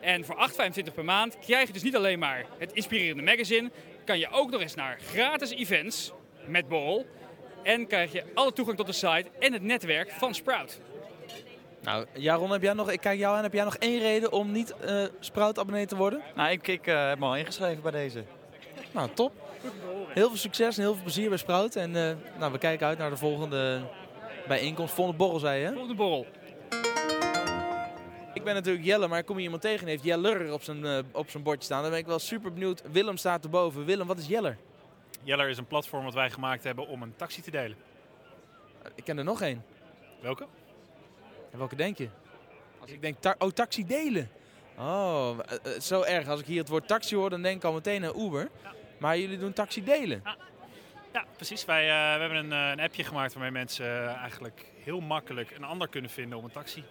En 0.00 0.24
voor 0.24 0.48
8,25 0.50 0.94
per 0.94 1.04
maand 1.04 1.38
krijg 1.38 1.66
je 1.66 1.72
dus 1.72 1.82
niet 1.82 1.96
alleen 1.96 2.18
maar 2.18 2.46
het 2.58 2.72
inspirerende 2.72 3.22
magazine, 3.22 3.70
kan 4.04 4.18
je 4.18 4.30
ook 4.30 4.50
nog 4.50 4.60
eens 4.60 4.74
naar 4.74 4.98
gratis 5.00 5.50
events 5.50 6.12
met 6.46 6.68
borrel. 6.68 7.06
En 7.62 7.86
krijg 7.86 8.12
je 8.12 8.24
alle 8.34 8.52
toegang 8.52 8.76
tot 8.76 8.86
de 8.86 8.92
site 8.92 9.26
en 9.38 9.52
het 9.52 9.62
netwerk 9.62 10.10
van 10.10 10.34
Sprout. 10.34 10.80
Nou, 11.82 12.06
Jaron, 12.12 12.50
heb 12.50 12.62
jij 12.62 12.72
nog, 12.72 12.90
ik 12.90 13.00
kijk 13.00 13.18
jou 13.18 13.36
aan, 13.36 13.42
heb 13.42 13.52
jij 13.52 13.64
nog 13.64 13.76
één 13.76 13.98
reden 13.98 14.32
om 14.32 14.52
niet 14.52 14.74
uh, 14.84 15.04
Sprout-abonnee 15.20 15.86
te 15.86 15.96
worden? 15.96 16.22
Nou, 16.34 16.50
ik, 16.50 16.68
ik 16.68 16.86
uh, 16.86 17.08
heb 17.08 17.18
me 17.18 17.26
al 17.26 17.36
ingeschreven 17.36 17.82
bij 17.82 17.92
deze. 17.92 18.24
Nou, 18.92 19.10
top. 19.14 19.32
Heel 20.08 20.28
veel 20.28 20.36
succes 20.36 20.76
en 20.76 20.82
heel 20.82 20.94
veel 20.94 21.02
plezier 21.02 21.28
bij 21.28 21.38
Sprout. 21.38 21.76
En 21.76 21.90
uh, 21.94 22.10
nou, 22.38 22.52
we 22.52 22.58
kijken 22.58 22.86
uit 22.86 22.98
naar 22.98 23.10
de 23.10 23.16
volgende 23.16 23.80
bijeenkomst. 24.56 24.94
Volgende 24.94 25.18
borrel, 25.18 25.38
zei 25.38 25.60
je? 25.60 25.66
Volgende 25.68 25.94
borrel. 25.94 26.26
Ik 28.34 28.44
ben 28.44 28.54
natuurlijk 28.54 28.84
Jelle, 28.84 29.08
maar 29.08 29.18
ik 29.18 29.26
kom 29.26 29.36
hier 29.36 29.44
iemand 29.44 29.62
tegen 29.62 29.80
en 29.80 29.86
heeft 29.86 30.04
Jeller 30.04 30.52
op 30.52 30.62
zijn, 30.62 30.84
uh, 30.84 30.98
op 31.12 31.30
zijn 31.30 31.42
bordje 31.42 31.64
staan. 31.64 31.82
Dan 31.82 31.90
ben 31.90 32.00
ik 32.00 32.06
wel 32.06 32.18
super 32.18 32.52
benieuwd. 32.52 32.82
Willem 32.92 33.16
staat 33.16 33.44
erboven. 33.44 33.84
Willem, 33.84 34.06
wat 34.06 34.18
is 34.18 34.26
Jeller? 34.26 34.56
Jeller 35.22 35.48
is 35.48 35.58
een 35.58 35.66
platform 35.66 36.04
wat 36.04 36.14
wij 36.14 36.30
gemaakt 36.30 36.64
hebben 36.64 36.86
om 36.86 37.02
een 37.02 37.16
taxi 37.16 37.42
te 37.42 37.50
delen. 37.50 37.76
Ik 38.94 39.04
ken 39.04 39.18
er 39.18 39.24
nog 39.24 39.40
één. 39.40 39.64
Welke? 40.20 40.46
En 41.50 41.58
welke 41.58 41.76
denk 41.76 41.98
je? 41.98 42.08
Als 42.80 42.90
ik 42.90 43.00
denk, 43.00 43.20
ta 43.20 43.34
oh, 43.38 43.48
taxi 43.48 43.86
delen. 43.86 44.30
Oh, 44.78 45.38
uh, 45.52 45.72
uh, 45.72 45.80
zo 45.80 46.02
erg. 46.02 46.28
Als 46.28 46.40
ik 46.40 46.46
hier 46.46 46.58
het 46.58 46.68
woord 46.68 46.88
taxi 46.88 47.16
hoor, 47.16 47.30
dan 47.30 47.42
denk 47.42 47.56
ik 47.56 47.64
al 47.64 47.72
meteen 47.72 48.04
aan 48.04 48.20
Uber. 48.20 48.48
Ja. 48.62 48.72
Maar 48.98 49.18
jullie 49.18 49.38
doen 49.38 49.52
taxi 49.52 49.84
delen. 49.84 50.20
Ja, 50.24 50.36
ja 51.12 51.24
precies. 51.36 51.64
Wij 51.64 51.84
we 51.84 52.20
hebben 52.20 52.38
een, 52.38 52.50
een, 52.50 52.80
appje 52.80 53.04
gemaakt 53.04 53.32
waarmee 53.32 53.50
mensen 53.50 54.16
eigenlijk 54.16 54.72
heel 54.84 55.00
makkelijk 55.00 55.50
een 55.50 55.64
ander 55.64 55.88
kunnen 55.88 56.10
vinden 56.10 56.38
om 56.38 56.44
een 56.44 56.52
taxi 56.52 56.84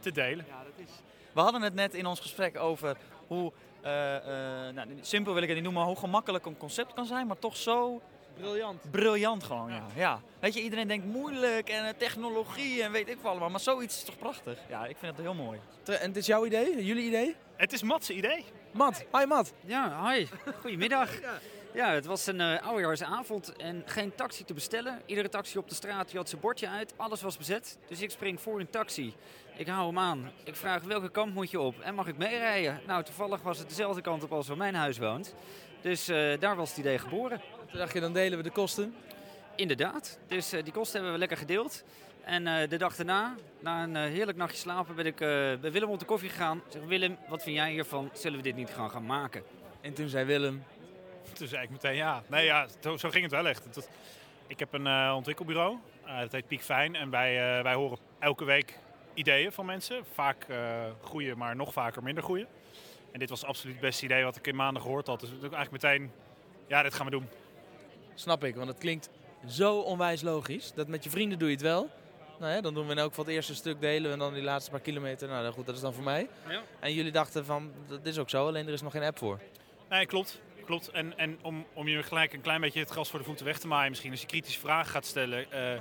te 0.00 0.12
delen. 0.12 0.44
Ja, 0.48 0.62
dat 0.64 0.86
is... 0.86 0.90
We 1.32 1.40
hadden 1.40 1.62
het 1.62 1.74
net 1.74 1.94
in 1.94 2.06
ons 2.06 2.20
gesprek 2.20 2.58
over 2.58 2.96
hoe, 3.26 3.52
eh, 3.80 4.16
eh, 4.16 4.74
nou, 4.74 4.88
simpel 5.00 5.32
wil 5.32 5.42
ik 5.42 5.48
het 5.48 5.56
niet 5.56 5.66
noemen, 5.66 5.84
hoe 5.84 5.96
gemakkelijk 5.96 6.46
een 6.46 6.56
concept 6.56 6.94
kan 6.94 7.06
zijn, 7.06 7.26
maar 7.26 7.38
toch 7.38 7.56
zo 7.56 8.02
Briljant. 8.36 8.90
briljant 8.90 9.44
gewoon. 9.44 9.72
Ja. 9.72 9.86
Ja. 9.94 10.20
Weet 10.40 10.54
je, 10.54 10.62
iedereen 10.62 10.88
denkt 10.88 11.06
moeilijk 11.06 11.68
en 11.68 11.84
eh, 11.84 11.94
technologie 11.96 12.82
en 12.82 12.92
weet 12.92 13.08
ik 13.08 13.18
veel 13.20 13.30
allemaal, 13.30 13.50
maar 13.50 13.60
zoiets 13.60 13.96
is 13.96 14.04
toch 14.04 14.18
prachtig? 14.18 14.58
Ja, 14.68 14.86
ik 14.86 14.96
vind 14.96 15.16
het 15.16 15.24
heel 15.24 15.34
mooi. 15.34 15.60
En 15.84 16.08
het 16.08 16.16
is 16.16 16.26
jouw 16.26 16.46
idee? 16.46 16.84
Jullie 16.84 17.06
idee? 17.06 17.36
Het 17.56 17.72
is 17.72 17.82
Mats' 17.82 18.10
idee. 18.10 18.44
Matt. 18.70 19.04
Hi 19.12 19.24
Matt. 19.24 19.52
Ja, 19.64 20.10
hi. 20.10 20.26
Goedemiddag. 20.62 21.20
Ja, 21.20 21.38
het 21.82 22.06
was 22.06 22.26
een 22.26 22.40
uh, 22.40 22.62
oudejaarsavond 22.62 23.56
en 23.56 23.82
geen 23.86 24.14
taxi 24.14 24.44
te 24.44 24.54
bestellen. 24.54 25.00
Iedere 25.06 25.28
taxi 25.28 25.58
op 25.58 25.68
de 25.68 25.74
straat 25.74 26.08
die 26.08 26.16
had 26.16 26.28
zijn 26.28 26.40
bordje 26.40 26.68
uit. 26.68 26.94
Alles 26.96 27.22
was 27.22 27.36
bezet. 27.36 27.78
Dus 27.88 28.00
ik 28.00 28.10
spring 28.10 28.40
voor 28.40 28.60
een 28.60 28.70
taxi. 28.70 29.14
Ik 29.56 29.66
hou 29.66 29.86
hem 29.86 29.98
aan. 29.98 30.30
Ik 30.44 30.56
vraag 30.56 30.82
welke 30.82 31.10
kant 31.10 31.34
moet 31.34 31.50
je 31.50 31.60
op 31.60 31.80
en 31.80 31.94
mag 31.94 32.06
ik 32.06 32.16
meerijden? 32.16 32.80
Nou, 32.86 33.04
toevallig 33.04 33.42
was 33.42 33.58
het 33.58 33.68
dezelfde 33.68 34.00
kant 34.00 34.22
op 34.22 34.32
als 34.32 34.48
waar 34.48 34.56
mijn 34.56 34.74
huis 34.74 34.98
woont. 34.98 35.34
Dus 35.80 36.08
uh, 36.08 36.40
daar 36.40 36.56
was 36.56 36.68
het 36.68 36.78
idee 36.78 36.98
geboren. 36.98 37.40
Toen 37.70 37.78
dacht 37.78 37.92
je, 37.92 38.00
dan 38.00 38.12
delen 38.12 38.38
we 38.38 38.44
de 38.44 38.50
kosten? 38.50 38.94
Inderdaad. 39.56 40.18
Dus 40.26 40.54
uh, 40.54 40.62
die 40.62 40.72
kosten 40.72 40.94
hebben 40.94 41.12
we 41.12 41.18
lekker 41.18 41.36
gedeeld. 41.36 41.84
En 42.24 42.46
uh, 42.46 42.68
de 42.68 42.76
dag 42.76 42.96
daarna, 42.96 43.34
na 43.60 43.82
een 43.82 43.94
uh, 43.94 44.02
heerlijk 44.02 44.38
nachtje 44.38 44.58
slapen, 44.58 44.94
ben 44.94 45.06
ik 45.06 45.16
bij 45.60 45.72
Willem 45.72 45.90
op 45.90 45.98
de 45.98 46.04
koffie 46.04 46.28
gegaan. 46.28 46.56
Ik 46.56 46.72
zeg, 46.72 46.82
Willem, 46.82 47.18
wat 47.28 47.42
vind 47.42 47.56
jij 47.56 47.70
hiervan? 47.70 48.10
Zullen 48.12 48.36
we 48.36 48.44
dit 48.44 48.56
niet 48.56 48.70
gaan 48.70 48.90
gaan 48.90 49.06
maken? 49.06 49.42
En 49.80 49.94
toen 49.94 50.08
zei 50.08 50.24
Willem... 50.24 50.64
Toen 51.38 51.48
zei 51.48 51.62
ik 51.62 51.70
meteen 51.70 51.96
ja. 51.96 52.22
Nee, 52.26 52.44
ja, 52.44 52.66
zo, 52.80 52.96
zo 52.96 53.10
ging 53.10 53.22
het 53.22 53.32
wel 53.32 53.48
echt. 53.48 53.88
Ik 54.46 54.58
heb 54.58 54.72
een 54.72 55.12
ontwikkelbureau, 55.12 55.78
dat 56.20 56.32
heet 56.32 56.46
Piek 56.46 56.62
Fijn. 56.62 56.94
En 56.94 57.10
wij, 57.10 57.62
wij 57.62 57.74
horen 57.74 57.98
elke 58.18 58.44
week 58.44 58.78
ideeën 59.14 59.52
van 59.52 59.66
mensen. 59.66 60.04
Vaak 60.12 60.46
goede, 61.00 61.34
maar 61.34 61.56
nog 61.56 61.72
vaker 61.72 62.02
minder 62.02 62.24
goede. 62.24 62.46
En 63.12 63.20
dit 63.20 63.28
was 63.28 63.44
absoluut 63.44 63.74
het 63.74 63.84
beste 63.84 64.04
idee 64.04 64.24
wat 64.24 64.36
ik 64.36 64.46
in 64.46 64.56
maanden 64.56 64.82
gehoord 64.82 65.06
had. 65.06 65.20
Dus 65.20 65.28
ik 65.30 65.40
eigenlijk 65.40 65.70
meteen, 65.70 66.12
ja, 66.66 66.82
dit 66.82 66.94
gaan 66.94 67.04
we 67.04 67.10
doen. 67.10 67.28
Snap 68.14 68.44
ik, 68.44 68.56
want 68.56 68.68
het 68.68 68.78
klinkt 68.78 69.08
zo 69.46 69.78
onwijs 69.78 70.22
logisch. 70.22 70.72
Dat 70.72 70.88
met 70.88 71.04
je 71.04 71.10
vrienden 71.10 71.38
doe 71.38 71.48
je 71.48 71.54
het 71.54 71.62
wel. 71.62 71.90
Nou 72.38 72.52
ja, 72.52 72.60
dan 72.60 72.74
doen 72.74 72.86
we 72.86 72.92
in 72.92 72.98
elk 72.98 73.08
geval 73.08 73.24
het 73.24 73.34
eerste 73.34 73.54
stuk 73.54 73.80
delen 73.80 74.12
en 74.12 74.18
dan 74.18 74.34
die 74.34 74.42
laatste 74.42 74.70
paar 74.70 74.80
kilometer. 74.80 75.28
Nou 75.28 75.52
goed, 75.52 75.66
dat 75.66 75.74
is 75.74 75.80
dan 75.80 75.94
voor 75.94 76.04
mij. 76.04 76.28
Ja. 76.48 76.62
En 76.80 76.92
jullie 76.92 77.12
dachten 77.12 77.44
van, 77.44 77.72
dat 77.88 78.06
is 78.06 78.18
ook 78.18 78.30
zo, 78.30 78.46
alleen 78.46 78.66
er 78.66 78.72
is 78.72 78.82
nog 78.82 78.92
geen 78.92 79.02
app 79.02 79.18
voor. 79.18 79.40
Nee, 79.88 80.06
klopt. 80.06 80.40
Klopt. 80.64 80.88
En, 80.88 81.18
en 81.18 81.38
om, 81.42 81.66
om 81.72 81.88
je 81.88 82.02
gelijk 82.02 82.32
een 82.32 82.40
klein 82.40 82.60
beetje 82.60 82.80
het 82.80 82.90
gras 82.90 83.10
voor 83.10 83.18
de 83.18 83.24
voeten 83.24 83.44
weg 83.44 83.58
te 83.58 83.66
maaien 83.66 83.90
misschien. 83.90 84.10
Als 84.10 84.20
je 84.20 84.26
kritische 84.26 84.60
vragen 84.60 84.90
gaat 84.90 85.06
stellen, 85.06 85.46
uh, 85.52 85.72
uh, 85.72 85.80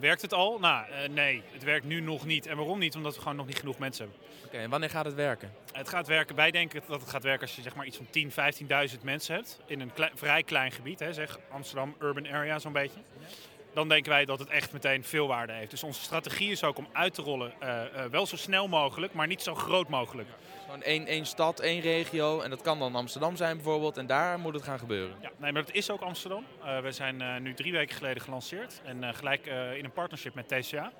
werkt 0.00 0.22
het 0.22 0.34
al? 0.34 0.58
Nou, 0.58 0.86
uh, 0.90 1.08
nee, 1.08 1.42
het 1.52 1.62
werkt 1.62 1.86
nu 1.86 2.00
nog 2.00 2.26
niet. 2.26 2.46
En 2.46 2.56
waarom 2.56 2.78
niet? 2.78 2.96
Omdat 2.96 3.14
we 3.14 3.20
gewoon 3.20 3.36
nog 3.36 3.46
niet 3.46 3.58
genoeg 3.58 3.78
mensen 3.78 4.04
hebben. 4.04 4.26
Oké, 4.36 4.46
okay, 4.46 4.60
en 4.60 4.70
wanneer 4.70 4.90
gaat 4.90 5.04
het 5.04 5.14
werken? 5.14 5.52
Het 5.72 5.88
gaat 5.88 6.06
werken, 6.06 6.36
wij 6.36 6.50
denken 6.50 6.82
dat 6.88 7.00
het 7.00 7.10
gaat 7.10 7.22
werken 7.22 7.46
als 7.46 7.56
je 7.56 7.62
zeg 7.62 7.74
maar 7.74 7.86
iets 7.86 7.96
van 7.96 8.06
10, 8.10 8.30
15.000 8.30 9.02
mensen 9.02 9.34
hebt. 9.34 9.60
In 9.66 9.80
een 9.80 9.92
klei, 9.92 10.10
vrij 10.14 10.42
klein 10.42 10.72
gebied, 10.72 10.98
hè, 10.98 11.12
zeg 11.12 11.38
Amsterdam, 11.50 11.96
urban 12.00 12.28
area 12.28 12.58
zo'n 12.58 12.72
beetje. 12.72 13.00
Dan 13.74 13.88
denken 13.88 14.10
wij 14.10 14.24
dat 14.24 14.38
het 14.38 14.48
echt 14.48 14.72
meteen 14.72 15.04
veel 15.04 15.26
waarde 15.26 15.52
heeft. 15.52 15.70
Dus 15.70 15.82
onze 15.82 16.02
strategie 16.02 16.50
is 16.50 16.64
ook 16.64 16.78
om 16.78 16.88
uit 16.92 17.14
te 17.14 17.22
rollen, 17.22 17.52
uh, 17.62 17.68
uh, 17.68 18.04
wel 18.04 18.26
zo 18.26 18.36
snel 18.36 18.68
mogelijk, 18.68 19.12
maar 19.12 19.26
niet 19.26 19.42
zo 19.42 19.54
groot 19.54 19.88
mogelijk. 19.88 20.28
Gewoon 20.64 20.82
één, 20.82 21.06
één 21.06 21.26
stad, 21.26 21.60
één 21.60 21.80
regio. 21.80 22.40
En 22.40 22.50
dat 22.50 22.62
kan 22.62 22.78
dan 22.78 22.94
Amsterdam 22.94 23.36
zijn 23.36 23.56
bijvoorbeeld. 23.56 23.96
En 23.96 24.06
daar 24.06 24.38
moet 24.38 24.54
het 24.54 24.62
gaan 24.62 24.78
gebeuren. 24.78 25.16
Ja, 25.20 25.30
nee, 25.36 25.52
maar 25.52 25.64
dat 25.64 25.74
is 25.74 25.90
ook 25.90 26.00
Amsterdam. 26.00 26.44
Uh, 26.64 26.80
we 26.80 26.92
zijn 26.92 27.42
nu 27.42 27.54
drie 27.54 27.72
weken 27.72 27.96
geleden 27.96 28.22
gelanceerd. 28.22 28.80
En 28.84 29.14
gelijk 29.14 29.46
in 29.46 29.84
een 29.84 29.92
partnership 29.92 30.34
met 30.34 30.48
TCA. 30.48 30.92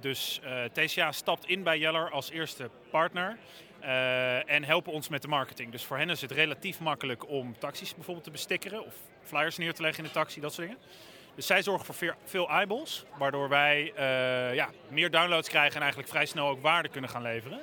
Dus 0.00 0.40
TCA 0.72 1.12
stapt 1.12 1.46
in 1.46 1.62
bij 1.62 1.78
Yeller 1.78 2.10
als 2.10 2.30
eerste 2.30 2.70
partner 2.90 3.38
uh, 3.86 4.50
en 4.50 4.64
helpen 4.64 4.92
ons 4.92 5.08
met 5.08 5.22
de 5.22 5.28
marketing. 5.28 5.72
Dus 5.72 5.84
voor 5.84 5.96
hen 5.96 6.10
is 6.10 6.20
het 6.20 6.30
relatief 6.30 6.80
makkelijk 6.80 7.28
om 7.28 7.58
taxis 7.58 7.94
bijvoorbeeld 7.94 8.24
te 8.24 8.30
bestikkeren 8.30 8.84
of 8.84 8.94
flyers 9.22 9.56
neer 9.56 9.74
te 9.74 9.82
leggen 9.82 10.04
in 10.04 10.08
de 10.08 10.14
taxi, 10.14 10.40
dat 10.40 10.52
soort 10.52 10.66
dingen. 10.66 10.82
Dus 11.36 11.46
zij 11.46 11.62
zorgen 11.62 11.94
voor 11.94 12.16
veel 12.24 12.48
eyeballs, 12.48 13.04
waardoor 13.18 13.48
wij 13.48 13.92
ja, 14.54 14.68
meer 14.88 15.10
downloads 15.10 15.48
krijgen 15.48 15.74
en 15.74 15.80
eigenlijk 15.80 16.10
vrij 16.10 16.26
snel 16.26 16.48
ook 16.48 16.62
waarde 16.62 16.88
kunnen 16.88 17.10
gaan 17.10 17.22
leveren. 17.22 17.60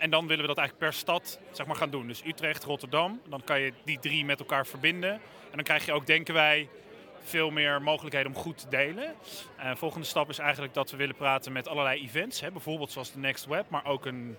en 0.00 0.10
dan 0.10 0.26
willen 0.26 0.42
we 0.42 0.54
dat 0.54 0.58
eigenlijk 0.58 0.78
per 0.78 0.92
stad 0.92 1.38
zeg 1.50 1.66
maar, 1.66 1.76
gaan 1.76 1.90
doen. 1.90 2.06
Dus 2.06 2.24
Utrecht, 2.24 2.64
Rotterdam, 2.64 3.20
dan 3.28 3.44
kan 3.44 3.60
je 3.60 3.72
die 3.84 3.98
drie 3.98 4.24
met 4.24 4.40
elkaar 4.40 4.66
verbinden. 4.66 5.12
En 5.12 5.52
dan 5.52 5.62
krijg 5.62 5.86
je 5.86 5.92
ook, 5.92 6.06
denken 6.06 6.34
wij, 6.34 6.68
veel 7.26 7.50
meer 7.50 7.82
mogelijkheden 7.82 8.34
om 8.34 8.38
goed 8.38 8.58
te 8.58 8.68
delen. 8.68 9.14
Uh, 9.58 9.70
volgende 9.74 10.06
stap 10.06 10.28
is 10.28 10.38
eigenlijk 10.38 10.74
dat 10.74 10.90
we 10.90 10.96
willen 10.96 11.14
praten 11.14 11.52
met 11.52 11.68
allerlei 11.68 12.02
events. 12.02 12.40
Hè, 12.40 12.50
bijvoorbeeld 12.50 12.92
zoals 12.92 13.12
de 13.12 13.18
Next 13.18 13.46
Web, 13.46 13.68
maar 13.68 13.84
ook 13.84 14.06
een 14.06 14.36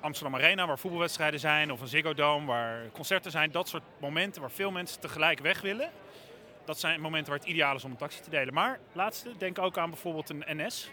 Amsterdam 0.00 0.34
Arena 0.34 0.66
waar 0.66 0.78
voetbalwedstrijden 0.78 1.40
zijn. 1.40 1.72
Of 1.72 1.80
een 1.80 1.88
Ziggo 1.88 2.14
Dome 2.14 2.46
waar 2.46 2.90
concerten 2.92 3.30
zijn. 3.30 3.50
Dat 3.50 3.68
soort 3.68 3.82
momenten 4.00 4.40
waar 4.40 4.50
veel 4.50 4.70
mensen 4.70 5.00
tegelijk 5.00 5.40
weg 5.40 5.60
willen. 5.60 5.90
Dat 6.68 6.80
zijn 6.80 7.00
momenten 7.00 7.30
waar 7.32 7.40
het 7.40 7.48
ideaal 7.48 7.74
is 7.74 7.84
om 7.84 7.90
een 7.90 7.96
taxi 7.96 8.20
te 8.20 8.30
delen. 8.30 8.54
Maar 8.54 8.78
laatste, 8.92 9.30
denk 9.38 9.58
ook 9.58 9.78
aan 9.78 9.90
bijvoorbeeld 9.90 10.30
een 10.30 10.44
NS. 10.46 10.90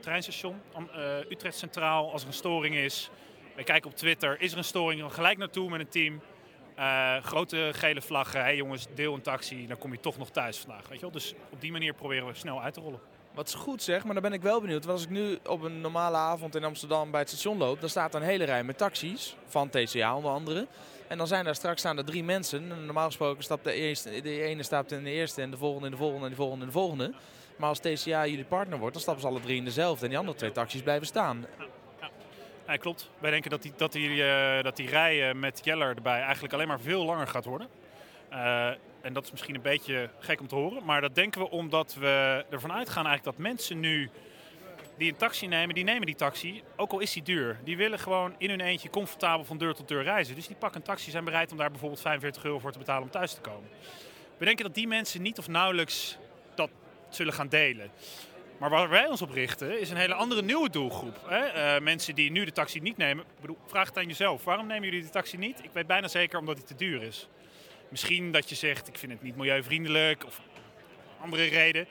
Treinstation, 0.00 0.60
uh, 0.96 1.30
Utrecht 1.30 1.56
Centraal. 1.56 2.12
Als 2.12 2.22
er 2.22 2.28
een 2.28 2.34
storing 2.34 2.74
is, 2.74 3.10
wij 3.54 3.64
kijken 3.64 3.90
op 3.90 3.96
Twitter. 3.96 4.40
Is 4.40 4.52
er 4.52 4.58
een 4.58 4.64
storing, 4.64 5.00
dan 5.00 5.10
gelijk 5.10 5.38
naartoe 5.38 5.70
met 5.70 5.80
een 5.80 5.88
team. 5.88 6.20
Uh, 6.78 7.16
grote 7.16 7.70
gele 7.72 8.02
vlaggen, 8.02 8.40
hey 8.40 8.56
jongens, 8.56 8.86
deel 8.94 9.14
een 9.14 9.20
taxi, 9.20 9.66
dan 9.66 9.78
kom 9.78 9.92
je 9.92 10.00
toch 10.00 10.18
nog 10.18 10.30
thuis 10.30 10.58
vandaag. 10.58 10.88
Weet 10.88 10.98
je 10.98 11.04
wel? 11.04 11.10
Dus 11.10 11.34
op 11.50 11.60
die 11.60 11.72
manier 11.72 11.94
proberen 11.94 12.26
we 12.26 12.34
snel 12.34 12.62
uit 12.62 12.74
te 12.74 12.80
rollen. 12.80 13.00
Wat 13.36 13.48
is 13.48 13.54
goed 13.54 13.82
zeg, 13.82 14.04
maar 14.04 14.14
dan 14.14 14.22
ben 14.22 14.32
ik 14.32 14.42
wel 14.42 14.60
benieuwd. 14.60 14.84
Want 14.84 14.98
als 14.98 15.06
ik 15.06 15.10
nu 15.10 15.38
op 15.46 15.62
een 15.62 15.80
normale 15.80 16.16
avond 16.16 16.54
in 16.54 16.64
Amsterdam 16.64 17.10
bij 17.10 17.20
het 17.20 17.28
station 17.28 17.58
loop, 17.58 17.80
dan 17.80 17.88
staat 17.88 18.14
er 18.14 18.20
een 18.20 18.26
hele 18.26 18.44
rij 18.44 18.64
met 18.64 18.78
taxis, 18.78 19.36
van 19.46 19.70
TCA 19.70 20.16
onder 20.16 20.30
andere. 20.30 20.66
En 21.08 21.18
dan 21.18 21.26
zijn 21.26 21.44
daar 21.44 21.54
straks 21.54 21.80
staan 21.80 21.98
er 21.98 22.04
drie 22.04 22.24
mensen. 22.24 22.70
En 22.70 22.84
normaal 22.84 23.06
gesproken 23.06 23.44
stapt 23.44 23.64
de, 23.64 23.72
eerste, 23.72 24.20
de 24.20 24.42
ene 24.42 24.62
stapt 24.62 24.92
in 24.92 25.04
de 25.04 25.10
eerste 25.10 25.42
en 25.42 25.50
de 25.50 25.56
volgende 25.56 25.86
in 25.86 25.92
de 25.92 25.98
volgende 25.98 26.24
en 26.24 26.30
de 26.30 26.36
volgende 26.36 26.60
in 26.60 26.70
de 26.70 26.78
volgende. 26.78 27.12
Maar 27.56 27.68
als 27.68 27.78
TCA 27.78 28.26
jullie 28.26 28.44
partner 28.44 28.78
wordt, 28.78 28.92
dan 28.92 29.02
stappen 29.02 29.22
ze 29.22 29.28
alle 29.28 29.40
drie 29.40 29.56
in 29.56 29.64
dezelfde. 29.64 30.04
En 30.04 30.08
die 30.08 30.18
andere 30.18 30.38
twee 30.38 30.52
taxis 30.52 30.82
blijven 30.82 31.06
staan. 31.06 31.46
Ja, 32.66 32.76
klopt. 32.76 33.10
Wij 33.18 33.30
denken 33.30 33.50
dat 33.50 33.62
die, 33.62 33.72
dat 33.76 33.92
die, 33.92 34.10
uh, 34.10 34.62
dat 34.62 34.76
die 34.76 34.88
rij 34.88 35.34
met 35.34 35.60
Jeller 35.64 35.96
erbij 35.96 36.20
eigenlijk 36.20 36.54
alleen 36.54 36.68
maar 36.68 36.80
veel 36.80 37.04
langer 37.04 37.26
gaat 37.26 37.44
worden. 37.44 37.68
Uh, 38.32 38.70
en 39.06 39.12
dat 39.12 39.24
is 39.24 39.30
misschien 39.30 39.54
een 39.54 39.62
beetje 39.62 40.10
gek 40.18 40.40
om 40.40 40.46
te 40.46 40.54
horen. 40.54 40.84
Maar 40.84 41.00
dat 41.00 41.14
denken 41.14 41.40
we 41.40 41.50
omdat 41.50 41.94
we 41.94 42.44
ervan 42.50 42.72
uitgaan 42.72 43.06
eigenlijk 43.06 43.36
dat 43.36 43.46
mensen 43.46 43.80
nu 43.80 44.10
die 44.96 45.10
een 45.10 45.16
taxi 45.16 45.46
nemen, 45.46 45.74
die 45.74 45.84
nemen 45.84 46.06
die 46.06 46.14
taxi. 46.14 46.62
Ook 46.76 46.92
al 46.92 47.00
is 47.00 47.12
die 47.12 47.22
duur. 47.22 47.58
Die 47.64 47.76
willen 47.76 47.98
gewoon 47.98 48.34
in 48.38 48.50
hun 48.50 48.60
eentje 48.60 48.90
comfortabel 48.90 49.44
van 49.44 49.58
deur 49.58 49.74
tot 49.74 49.88
deur 49.88 50.02
reizen. 50.02 50.34
Dus 50.34 50.46
die 50.46 50.56
pakken 50.56 50.80
een 50.80 50.86
taxi, 50.86 51.10
zijn 51.10 51.24
bereid 51.24 51.50
om 51.50 51.56
daar 51.56 51.70
bijvoorbeeld 51.70 52.00
45 52.00 52.44
euro 52.44 52.58
voor 52.58 52.72
te 52.72 52.78
betalen 52.78 53.02
om 53.02 53.10
thuis 53.10 53.34
te 53.34 53.40
komen. 53.40 53.68
We 54.36 54.44
denken 54.44 54.64
dat 54.64 54.74
die 54.74 54.86
mensen 54.86 55.22
niet 55.22 55.38
of 55.38 55.48
nauwelijks 55.48 56.18
dat 56.54 56.70
zullen 57.08 57.32
gaan 57.32 57.48
delen. 57.48 57.90
Maar 58.58 58.70
waar 58.70 58.88
wij 58.88 59.06
ons 59.06 59.22
op 59.22 59.30
richten 59.30 59.80
is 59.80 59.90
een 59.90 59.96
hele 59.96 60.14
andere 60.14 60.42
nieuwe 60.42 60.70
doelgroep. 60.70 61.16
Hè? 61.26 61.74
Uh, 61.76 61.82
mensen 61.82 62.14
die 62.14 62.30
nu 62.30 62.44
de 62.44 62.52
taxi 62.52 62.80
niet 62.80 62.96
nemen. 62.96 63.24
Ik 63.24 63.40
bedoel, 63.40 63.58
vraag 63.66 63.86
het 63.88 63.96
aan 63.96 64.06
jezelf. 64.06 64.44
Waarom 64.44 64.66
nemen 64.66 64.84
jullie 64.84 65.04
de 65.04 65.10
taxi 65.10 65.36
niet? 65.36 65.64
Ik 65.64 65.70
weet 65.72 65.86
bijna 65.86 66.08
zeker 66.08 66.38
omdat 66.38 66.58
het 66.58 66.66
te 66.66 66.74
duur 66.74 67.02
is. 67.02 67.28
Misschien 67.88 68.32
dat 68.32 68.48
je 68.48 68.54
zegt, 68.54 68.88
ik 68.88 68.98
vind 68.98 69.12
het 69.12 69.22
niet 69.22 69.36
milieuvriendelijk 69.36 70.24
of 70.24 70.40
andere 71.20 71.44
reden. 71.44 71.86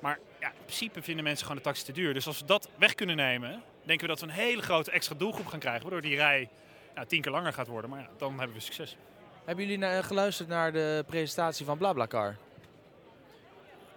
Maar 0.00 0.18
ja, 0.40 0.48
in 0.48 0.64
principe 0.64 1.02
vinden 1.02 1.24
mensen 1.24 1.46
gewoon 1.46 1.62
de 1.62 1.68
taxi 1.68 1.84
te 1.84 1.92
duur. 1.92 2.14
Dus 2.14 2.26
als 2.26 2.40
we 2.40 2.46
dat 2.46 2.68
weg 2.76 2.94
kunnen 2.94 3.16
nemen, 3.16 3.62
denken 3.82 4.06
we 4.06 4.12
dat 4.12 4.20
we 4.20 4.26
een 4.26 4.32
hele 4.32 4.62
grote 4.62 4.90
extra 4.90 5.14
doelgroep 5.14 5.46
gaan 5.46 5.58
krijgen. 5.58 5.82
Waardoor 5.82 6.00
die 6.00 6.16
rij 6.16 6.48
ja, 6.94 7.04
tien 7.04 7.20
keer 7.20 7.32
langer 7.32 7.52
gaat 7.52 7.66
worden. 7.66 7.90
Maar 7.90 8.00
ja, 8.00 8.08
dan 8.16 8.38
hebben 8.38 8.56
we 8.56 8.62
succes. 8.62 8.96
Hebben 9.44 9.66
jullie 9.66 10.02
geluisterd 10.02 10.48
naar 10.48 10.72
de 10.72 11.04
presentatie 11.06 11.66
van 11.66 11.78
BlaBlaCar? 11.78 12.36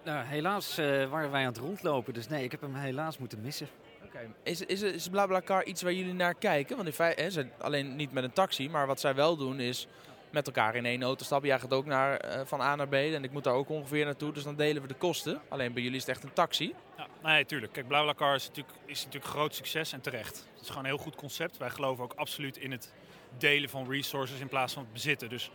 Nou, 0.04 0.26
helaas 0.26 0.80
uh, 0.80 1.10
waren 1.10 1.32
wij 1.32 1.42
aan 1.42 1.48
het 1.48 1.58
rondlopen, 1.58 2.14
dus 2.14 2.28
nee, 2.28 2.44
ik 2.44 2.52
heb 2.52 2.62
hem 2.62 2.76
helaas 2.76 3.18
moeten 3.18 3.42
missen. 3.42 3.68
Okay. 4.06 4.28
Is, 4.44 4.62
is, 4.62 4.82
is 4.82 5.10
BlaBlaCar 5.10 5.64
iets 5.64 5.82
waar 5.82 5.94
jullie 5.94 6.14
naar 6.14 6.34
kijken? 6.34 6.76
Want 6.76 6.88
in 6.88 6.94
feite, 6.94 7.22
hè, 7.22 7.30
ze, 7.30 7.48
alleen 7.58 7.96
niet 7.96 8.12
met 8.12 8.24
een 8.24 8.34
taxi, 8.34 8.70
maar 8.70 8.88
wat 8.88 9.00
zij 9.00 9.16
wel 9.16 9.38
doen 9.38 9.60
is 9.60 9.88
met 10.34 10.48
elkaar 10.48 10.76
in 10.76 10.86
één 10.86 11.04
auto 11.04 11.24
stappen. 11.24 11.48
Jij 11.48 11.60
gaat 11.60 11.74
ook 11.74 11.86
naar, 11.86 12.26
uh, 12.26 12.42
van 12.46 12.62
A 12.62 12.76
naar 12.76 12.88
B 12.88 12.94
en 12.94 13.24
ik 13.24 13.32
moet 13.32 13.44
daar 13.44 13.54
ook 13.54 13.70
ongeveer 13.70 14.06
naartoe, 14.06 14.34
dus 14.34 14.44
dan 14.44 14.56
delen 14.56 14.82
we 14.82 14.88
de 14.88 14.94
kosten. 14.94 15.42
Alleen 15.50 15.74
bij 15.74 15.84
jullie 15.84 15.98
is 15.98 16.06
het 16.06 16.16
echt 16.16 16.24
een 16.24 16.34
taxi. 16.34 16.74
Ja, 16.98 17.08
nee, 17.24 17.46
tuurlijk. 17.46 17.74
Kijk, 17.74 17.88
BlaBlaCar 17.88 18.36
is 18.36 18.48
natuurlijk, 18.48 18.78
is 18.86 19.06
natuurlijk 19.06 19.32
groot 19.32 19.56
succes 19.56 19.94
en 19.94 20.02
terecht. 20.02 20.48
Het 20.54 20.62
is 20.62 20.68
gewoon 20.68 20.84
een 20.84 20.90
heel 20.90 21.04
goed 21.04 21.16
concept. 21.16 21.58
Wij 21.58 21.70
geloven 21.70 22.04
ook 22.04 22.14
absoluut 22.14 22.58
in 22.58 22.72
het 22.72 22.94
delen 23.38 23.70
van 23.70 23.90
resources 23.90 24.40
in 24.40 24.48
plaats 24.48 24.74
van 24.74 24.84
het 24.84 24.94
bezitten. 24.94 25.30
Dus 25.30 25.52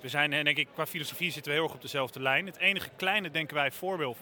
we 0.00 0.08
zijn, 0.08 0.30
denk 0.30 0.56
ik, 0.56 0.68
qua 0.74 0.86
filosofie 0.86 1.30
zitten 1.30 1.52
we 1.52 1.58
heel 1.58 1.66
erg 1.66 1.76
op 1.76 1.82
dezelfde 1.82 2.20
lijn. 2.20 2.46
Het 2.46 2.56
enige 2.56 2.90
kleine, 2.96 3.30
denken 3.30 3.56
wij, 3.56 3.70
voordeel, 3.70 4.16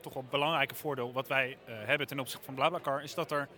toch 0.00 0.14
wel 0.14 0.24
belangrijke 0.30 0.74
voordeel 0.74 1.12
wat 1.12 1.28
wij 1.28 1.56
uh, 1.68 1.74
hebben 1.84 2.06
ten 2.06 2.20
opzichte 2.20 2.44
van 2.44 2.54
BlaBlaCar, 2.54 3.02
is 3.02 3.14
dat 3.14 3.30
er 3.30 3.48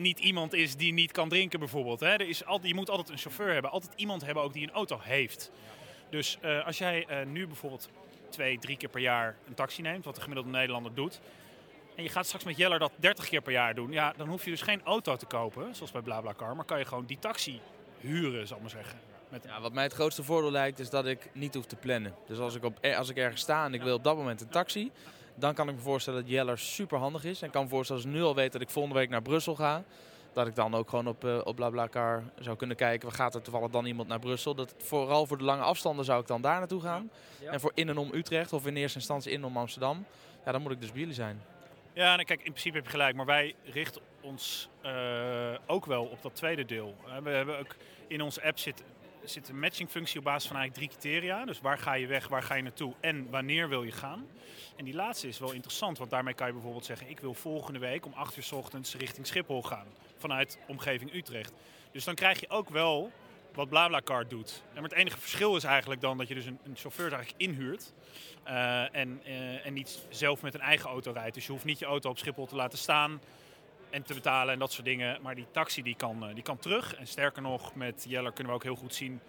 niet 0.00 0.18
iemand 0.18 0.52
is 0.52 0.76
die 0.76 0.92
niet 0.92 1.12
kan 1.12 1.28
drinken 1.28 1.58
bijvoorbeeld. 1.58 2.00
Hè. 2.00 2.08
Er 2.08 2.28
is 2.28 2.44
altijd, 2.44 2.68
je 2.68 2.74
moet 2.74 2.90
altijd 2.90 3.08
een 3.08 3.18
chauffeur 3.18 3.52
hebben, 3.52 3.70
altijd 3.70 3.92
iemand 3.96 4.24
hebben 4.24 4.42
ook 4.42 4.52
die 4.52 4.62
een 4.62 4.72
auto 4.72 4.98
heeft. 5.02 5.50
Dus 6.10 6.38
uh, 6.44 6.66
als 6.66 6.78
jij 6.78 7.06
uh, 7.10 7.26
nu 7.26 7.46
bijvoorbeeld 7.46 7.88
twee, 8.28 8.58
drie 8.58 8.76
keer 8.76 8.88
per 8.88 9.00
jaar 9.00 9.36
een 9.46 9.54
taxi 9.54 9.82
neemt, 9.82 10.04
wat 10.04 10.14
de 10.14 10.20
gemiddelde 10.20 10.50
Nederlander 10.50 10.94
doet, 10.94 11.20
en 11.96 12.02
je 12.02 12.08
gaat 12.08 12.26
straks 12.26 12.44
met 12.44 12.56
Jeller 12.56 12.78
dat 12.78 12.92
30 12.96 13.28
keer 13.28 13.42
per 13.42 13.52
jaar 13.52 13.74
doen, 13.74 13.92
ja, 13.92 14.12
dan 14.16 14.28
hoef 14.28 14.44
je 14.44 14.50
dus 14.50 14.62
geen 14.62 14.80
auto 14.84 15.16
te 15.16 15.26
kopen, 15.26 15.74
zoals 15.74 15.90
bij 15.90 16.02
BlaBlaCar, 16.02 16.56
maar 16.56 16.64
kan 16.64 16.78
je 16.78 16.84
gewoon 16.84 17.06
die 17.06 17.18
taxi 17.18 17.60
huren, 18.00 18.46
zal 18.46 18.56
ik 18.56 18.62
maar 18.62 18.70
zeggen. 18.70 18.98
Met... 19.28 19.44
Ja, 19.44 19.60
wat 19.60 19.72
mij 19.72 19.82
het 19.82 19.92
grootste 19.92 20.22
voordeel 20.22 20.50
lijkt 20.50 20.78
is 20.78 20.90
dat 20.90 21.06
ik 21.06 21.30
niet 21.32 21.54
hoef 21.54 21.66
te 21.66 21.76
plannen. 21.76 22.14
Dus 22.26 22.38
als 22.38 22.54
ik, 22.54 22.64
op, 22.64 22.78
eh, 22.80 22.98
als 22.98 23.08
ik 23.08 23.16
ergens 23.16 23.40
sta 23.40 23.64
en 23.64 23.74
ik 23.74 23.82
wil 23.82 23.94
op 23.94 24.04
dat 24.04 24.16
moment 24.16 24.40
een 24.40 24.48
taxi, 24.48 24.90
dan 25.34 25.54
kan 25.54 25.68
ik 25.68 25.74
me 25.74 25.80
voorstellen 25.80 26.20
dat 26.20 26.30
Jeller 26.30 26.58
super 26.58 26.98
handig 26.98 27.24
is. 27.24 27.42
En 27.42 27.50
kan 27.50 27.62
me 27.62 27.68
voorstellen 27.68 28.02
als 28.02 28.10
ik 28.10 28.16
nu 28.16 28.24
al 28.24 28.34
weet 28.34 28.52
dat 28.52 28.60
ik 28.60 28.70
volgende 28.70 28.98
week 28.98 29.10
naar 29.10 29.22
Brussel 29.22 29.54
ga, 29.54 29.84
dat 30.32 30.46
ik 30.46 30.54
dan 30.54 30.74
ook 30.74 30.88
gewoon 30.88 31.06
op, 31.06 31.24
uh, 31.24 31.40
op 31.44 31.56
BlaBlaCar 31.56 32.22
zou 32.38 32.56
kunnen 32.56 32.76
kijken. 32.76 33.08
We 33.08 33.14
gaat 33.14 33.34
er 33.34 33.42
toevallig 33.42 33.70
dan 33.70 33.84
iemand 33.84 34.08
naar 34.08 34.18
Brussel? 34.18 34.54
Dat 34.54 34.74
vooral 34.78 35.26
voor 35.26 35.38
de 35.38 35.44
lange 35.44 35.62
afstanden 35.62 36.04
zou 36.04 36.20
ik 36.20 36.26
dan 36.26 36.40
daar 36.40 36.58
naartoe 36.58 36.80
gaan. 36.80 37.10
En 37.50 37.60
voor 37.60 37.72
in 37.74 37.88
en 37.88 37.98
om 37.98 38.10
Utrecht 38.14 38.52
of 38.52 38.66
in 38.66 38.76
eerste 38.76 38.98
instantie 38.98 39.32
in 39.32 39.38
en 39.38 39.44
om 39.44 39.56
Amsterdam, 39.56 40.06
ja, 40.44 40.52
dan 40.52 40.62
moet 40.62 40.72
ik 40.72 40.80
dus 40.80 40.90
bij 40.90 41.00
jullie 41.00 41.14
zijn. 41.14 41.42
Ja, 41.92 42.18
en 42.18 42.24
kijk, 42.24 42.38
in 42.38 42.50
principe 42.50 42.76
heb 42.76 42.84
je 42.84 42.90
gelijk, 42.90 43.16
maar 43.16 43.26
wij 43.26 43.54
richten 43.64 44.02
ons 44.20 44.68
uh, 44.84 45.54
ook 45.66 45.86
wel 45.86 46.04
op 46.04 46.22
dat 46.22 46.34
tweede 46.34 46.64
deel. 46.64 46.96
We 47.22 47.30
hebben 47.30 47.58
ook 47.58 47.76
in 48.06 48.20
onze 48.20 48.42
app 48.42 48.58
zit, 48.58 48.82
zit 49.24 49.48
een 49.48 49.58
matchingfunctie 49.58 50.18
op 50.18 50.24
basis 50.24 50.48
van 50.48 50.56
eigenlijk 50.56 50.92
drie 50.92 51.00
criteria. 51.00 51.44
Dus 51.44 51.60
waar 51.60 51.78
ga 51.78 51.94
je 51.94 52.06
weg, 52.06 52.28
waar 52.28 52.42
ga 52.42 52.54
je 52.54 52.62
naartoe 52.62 52.94
en 53.00 53.30
wanneer 53.30 53.68
wil 53.68 53.82
je 53.82 53.92
gaan. 53.92 54.26
En 54.76 54.84
die 54.84 54.94
laatste 54.94 55.28
is 55.28 55.38
wel 55.38 55.52
interessant, 55.52 55.98
want 55.98 56.10
daarmee 56.10 56.34
kan 56.34 56.46
je 56.46 56.52
bijvoorbeeld 56.52 56.84
zeggen: 56.84 57.10
ik 57.10 57.20
wil 57.20 57.34
volgende 57.34 57.78
week 57.78 58.06
om 58.06 58.12
8 58.12 58.36
uur 58.36 58.42
s 58.42 58.52
ochtends 58.52 58.94
richting 58.94 59.26
Schiphol 59.26 59.62
gaan 59.62 59.86
vanuit 60.16 60.58
omgeving 60.66 61.14
Utrecht. 61.14 61.52
Dus 61.92 62.04
dan 62.04 62.14
krijg 62.14 62.40
je 62.40 62.48
ook 62.48 62.68
wel 62.68 63.12
wat 63.54 63.68
BlaBlaCar 63.68 64.28
doet. 64.28 64.62
En 64.74 64.82
het 64.82 64.92
enige 64.92 65.18
verschil 65.18 65.56
is 65.56 65.64
eigenlijk 65.64 66.00
dan 66.00 66.18
dat 66.18 66.28
je 66.28 66.34
dus 66.34 66.46
een, 66.46 66.58
een 66.64 66.76
chauffeur 66.76 67.26
inhuurt. 67.36 67.92
Uh, 68.46 68.94
en, 68.94 69.20
uh, 69.26 69.66
en 69.66 69.72
niet 69.72 70.00
zelf 70.08 70.42
met 70.42 70.54
een 70.54 70.60
eigen 70.60 70.90
auto 70.90 71.12
rijdt. 71.12 71.34
Dus 71.34 71.46
je 71.46 71.52
hoeft 71.52 71.64
niet 71.64 71.78
je 71.78 71.84
auto 71.84 72.10
op 72.10 72.18
Schiphol 72.18 72.46
te 72.46 72.56
laten 72.56 72.78
staan 72.78 73.20
en 73.92 74.02
te 74.02 74.14
betalen 74.14 74.52
en 74.52 74.58
dat 74.58 74.72
soort 74.72 74.84
dingen. 74.84 75.22
Maar 75.22 75.34
die 75.34 75.46
taxi 75.50 75.82
die 75.82 75.96
kan, 75.96 76.28
uh, 76.28 76.34
die 76.34 76.42
kan 76.42 76.58
terug. 76.58 76.94
En 76.94 77.06
sterker 77.06 77.42
nog, 77.42 77.74
met 77.74 78.04
Jeller 78.08 78.32
kunnen 78.32 78.52
we 78.52 78.58
ook 78.58 78.64
heel 78.64 78.76
goed 78.76 78.94
zien 78.94 79.20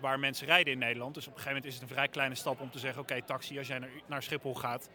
waar 0.00 0.18
mensen 0.18 0.46
rijden 0.46 0.72
in 0.72 0.78
Nederland. 0.78 1.14
Dus 1.14 1.26
op 1.26 1.32
een 1.32 1.38
gegeven 1.38 1.56
moment 1.56 1.74
is 1.74 1.80
het 1.80 1.90
een 1.90 1.96
vrij 1.96 2.08
kleine 2.08 2.34
stap 2.34 2.60
om 2.60 2.70
te 2.70 2.78
zeggen... 2.78 3.02
oké, 3.02 3.12
okay, 3.12 3.26
taxi, 3.26 3.58
als 3.58 3.66
jij 3.66 3.78
naar, 3.78 3.90
naar, 4.06 4.22
Schiphol 4.22 4.54
gaat... 4.54 4.88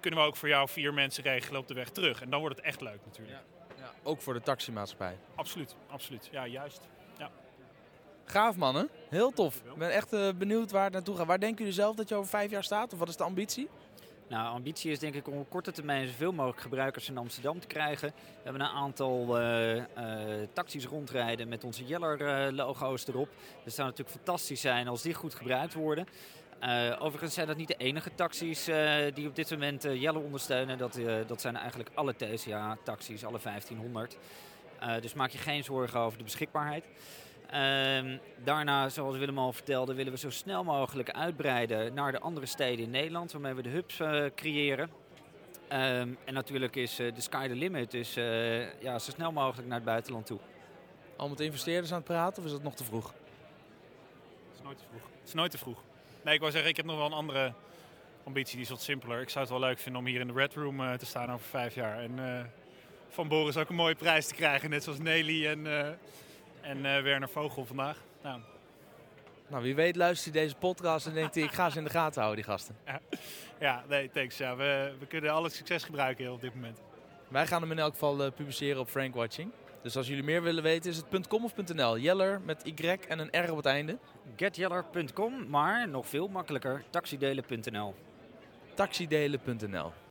kunnen 0.00 0.20
we 0.20 0.26
ook 0.26 0.36
voor 0.36 0.48
jou 0.48 0.68
vier 0.68 0.94
mensen 0.94 1.22
regelen 1.22 1.60
op 1.60 1.68
de 1.68 1.74
weg 1.74 1.90
terug. 1.90 2.22
En 2.22 2.30
dan 2.30 2.40
wordt 2.40 2.56
het 2.56 2.64
echt 2.64 2.80
leuk 2.80 3.00
natuurlijk. 3.04 3.38
Ja, 3.38 3.74
ja 3.82 3.92
ook 4.02 4.20
voor 4.20 4.34
de 4.34 4.40
taximaatschappij. 4.40 5.16
Absoluut, 5.34 5.76
absoluut. 5.88 6.28
Ja, 6.32 6.46
juist. 6.46 6.88
Ja. 7.18 7.30
Gaaf 8.24 8.56
mannen, 8.56 8.88
heel 9.08 9.30
tof. 9.32 9.56
Ik 9.56 9.78
ben 9.78 9.90
echt 9.90 10.12
uh, 10.12 10.28
benieuwd 10.34 10.70
waar 10.70 10.84
het 10.84 10.92
naartoe 10.92 11.16
gaat. 11.16 11.26
Waar 11.26 11.40
denken 11.40 11.58
jullie 11.58 11.72
zelf 11.72 11.96
dat 11.96 12.08
je 12.08 12.14
over 12.14 12.30
vijf 12.30 12.50
jaar 12.50 12.64
staat? 12.64 12.92
Of 12.92 12.98
wat 12.98 13.08
is 13.08 13.16
de 13.16 13.24
ambitie? 13.24 13.68
Nou, 14.28 14.54
ambitie 14.54 14.90
is 14.90 14.98
denk 14.98 15.14
ik 15.14 15.28
om 15.28 15.38
op 15.38 15.50
korte 15.50 15.72
termijn 15.72 16.06
zoveel 16.06 16.32
mogelijk 16.32 16.60
gebruikers 16.60 17.08
in 17.08 17.18
Amsterdam 17.18 17.60
te 17.60 17.66
krijgen. 17.66 18.08
We 18.08 18.42
hebben 18.42 18.62
een 18.62 18.68
aantal 18.68 19.40
uh, 19.40 19.76
uh, 19.76 19.82
taxis 20.52 20.86
rondrijden 20.86 21.48
met 21.48 21.64
onze 21.64 21.84
Jeller-logo's 21.84 23.06
erop. 23.06 23.28
Dat 23.64 23.74
zou 23.74 23.88
natuurlijk 23.88 24.16
fantastisch 24.16 24.60
zijn 24.60 24.88
als 24.88 25.02
die 25.02 25.14
goed 25.14 25.34
gebruikt 25.34 25.74
worden. 25.74 26.06
Overigens 26.98 27.34
zijn 27.34 27.46
dat 27.46 27.56
niet 27.56 27.68
de 27.68 27.76
enige 27.76 28.14
taxis 28.14 28.64
die 29.14 29.28
op 29.28 29.34
dit 29.34 29.50
moment 29.50 29.86
uh, 29.86 30.16
ondersteunen. 30.16 30.78
Dat, 30.78 31.00
dat 31.26 31.40
zijn 31.40 31.56
eigenlijk 31.56 31.90
alle 31.94 32.14
TCA-taxis, 32.16 33.24
alle 33.24 33.38
1500. 33.42 34.16
dus 35.00 35.14
maak 35.14 35.30
je 35.30 35.38
geen 35.38 35.64
zorgen 35.64 36.00
over 36.00 36.18
de 36.18 36.24
beschikbaarheid. 36.24 36.84
Uh, 37.54 38.18
daarna, 38.44 38.88
zoals 38.88 39.16
Willem 39.16 39.38
al 39.38 39.52
vertelde, 39.52 39.94
willen 39.94 40.12
we 40.12 40.18
zo 40.18 40.30
snel 40.30 40.64
mogelijk 40.64 41.10
uitbreiden 41.10 41.94
naar 41.94 42.12
de 42.12 42.18
andere 42.20 42.46
steden 42.46 42.84
in 42.84 42.90
Nederland, 42.90 43.32
waarmee 43.32 43.54
we 43.54 43.62
de 43.62 43.68
hubs 43.68 44.00
uh, 44.00 44.24
creëren. 44.34 44.90
Um, 45.72 46.18
en 46.24 46.34
natuurlijk 46.34 46.76
is 46.76 47.00
uh, 47.00 47.14
de 47.14 47.20
sky 47.20 47.48
the 47.48 47.54
limit, 47.54 47.90
dus 47.90 48.16
uh, 48.16 48.80
ja, 48.82 48.98
zo 48.98 49.10
snel 49.10 49.32
mogelijk 49.32 49.68
naar 49.68 49.76
het 49.76 49.86
buitenland 49.86 50.26
toe. 50.26 50.38
Al 51.16 51.28
met 51.28 51.40
investeerders 51.40 51.90
aan 51.90 51.98
het 51.98 52.06
praten 52.06 52.38
of 52.38 52.44
is 52.48 52.54
dat 52.54 52.62
nog 52.62 52.74
te 52.74 52.84
vroeg? 52.84 53.06
Het 53.06 54.56
is 54.56 54.62
nooit 54.62 54.78
te 54.78 54.84
vroeg. 54.88 55.02
Het 55.18 55.28
is 55.28 55.34
nooit 55.34 55.50
te 55.50 55.58
vroeg. 55.58 55.82
Nee, 56.24 56.34
ik 56.34 56.40
wou 56.40 56.52
zeggen, 56.52 56.70
ik 56.70 56.76
heb 56.76 56.86
nog 56.86 56.96
wel 56.96 57.06
een 57.06 57.12
andere 57.12 57.52
ambitie, 58.24 58.54
die 58.54 58.64
is 58.64 58.70
wat 58.70 58.82
simpeler. 58.82 59.20
Ik 59.20 59.28
zou 59.28 59.44
het 59.44 59.52
wel 59.52 59.62
leuk 59.62 59.78
vinden 59.78 60.00
om 60.00 60.06
hier 60.06 60.20
in 60.20 60.26
de 60.26 60.32
Red 60.32 60.54
Room 60.54 60.98
te 60.98 61.06
staan 61.06 61.32
over 61.32 61.46
vijf 61.46 61.74
jaar. 61.74 61.98
En 61.98 62.50
van 63.08 63.28
Boris 63.28 63.56
ook 63.56 63.68
een 63.68 63.74
mooie 63.74 63.94
prijs 63.94 64.26
te 64.26 64.34
krijgen, 64.34 64.70
net 64.70 64.82
zoals 64.82 64.98
Nelly 64.98 65.46
en 65.46 65.66
en 66.68 66.78
uh, 66.78 67.02
Werner 67.02 67.28
Vogel 67.28 67.64
vandaag. 67.64 67.98
Nou. 68.22 68.40
nou, 69.48 69.62
wie 69.62 69.74
weet 69.74 69.96
luistert 69.96 70.34
hij 70.34 70.42
deze 70.42 70.56
podcast 70.56 71.06
en 71.06 71.14
denkt 71.14 71.34
hij, 71.34 71.44
ik 71.44 71.52
ga 71.52 71.70
ze 71.70 71.78
in 71.78 71.84
de 71.84 71.90
gaten 71.90 72.22
houden, 72.22 72.44
die 72.44 72.52
gasten. 72.52 72.76
Ja, 72.86 73.00
ja 73.60 73.84
nee, 73.88 74.10
thanks. 74.10 74.36
Ja, 74.36 74.56
we, 74.56 74.92
we 74.98 75.06
kunnen 75.06 75.30
alle 75.30 75.48
succes 75.48 75.84
gebruiken 75.84 76.32
op 76.32 76.40
dit 76.40 76.54
moment. 76.54 76.80
Wij 77.28 77.46
gaan 77.46 77.62
hem 77.62 77.70
in 77.70 77.78
elk 77.78 77.92
geval 77.92 78.24
uh, 78.24 78.30
publiceren 78.32 78.80
op 78.80 78.88
Frank 78.88 79.14
Watching. 79.14 79.50
Dus 79.82 79.96
als 79.96 80.06
jullie 80.08 80.24
meer 80.24 80.42
willen 80.42 80.62
weten, 80.62 80.90
is 80.90 80.96
het 80.96 81.28
.com 81.28 81.44
of 81.44 81.56
.nl? 81.56 81.98
Jeller 81.98 82.40
met 82.40 82.66
Y 82.66 82.98
en 83.08 83.18
een 83.18 83.44
R 83.46 83.50
op 83.50 83.56
het 83.56 83.66
einde. 83.66 83.98
Getjeller.com, 84.36 85.48
maar 85.48 85.88
nog 85.88 86.06
veel 86.06 86.28
makkelijker, 86.28 86.84
taxidelen.nl. 86.90 87.94
Taxidelen.nl 88.74 90.07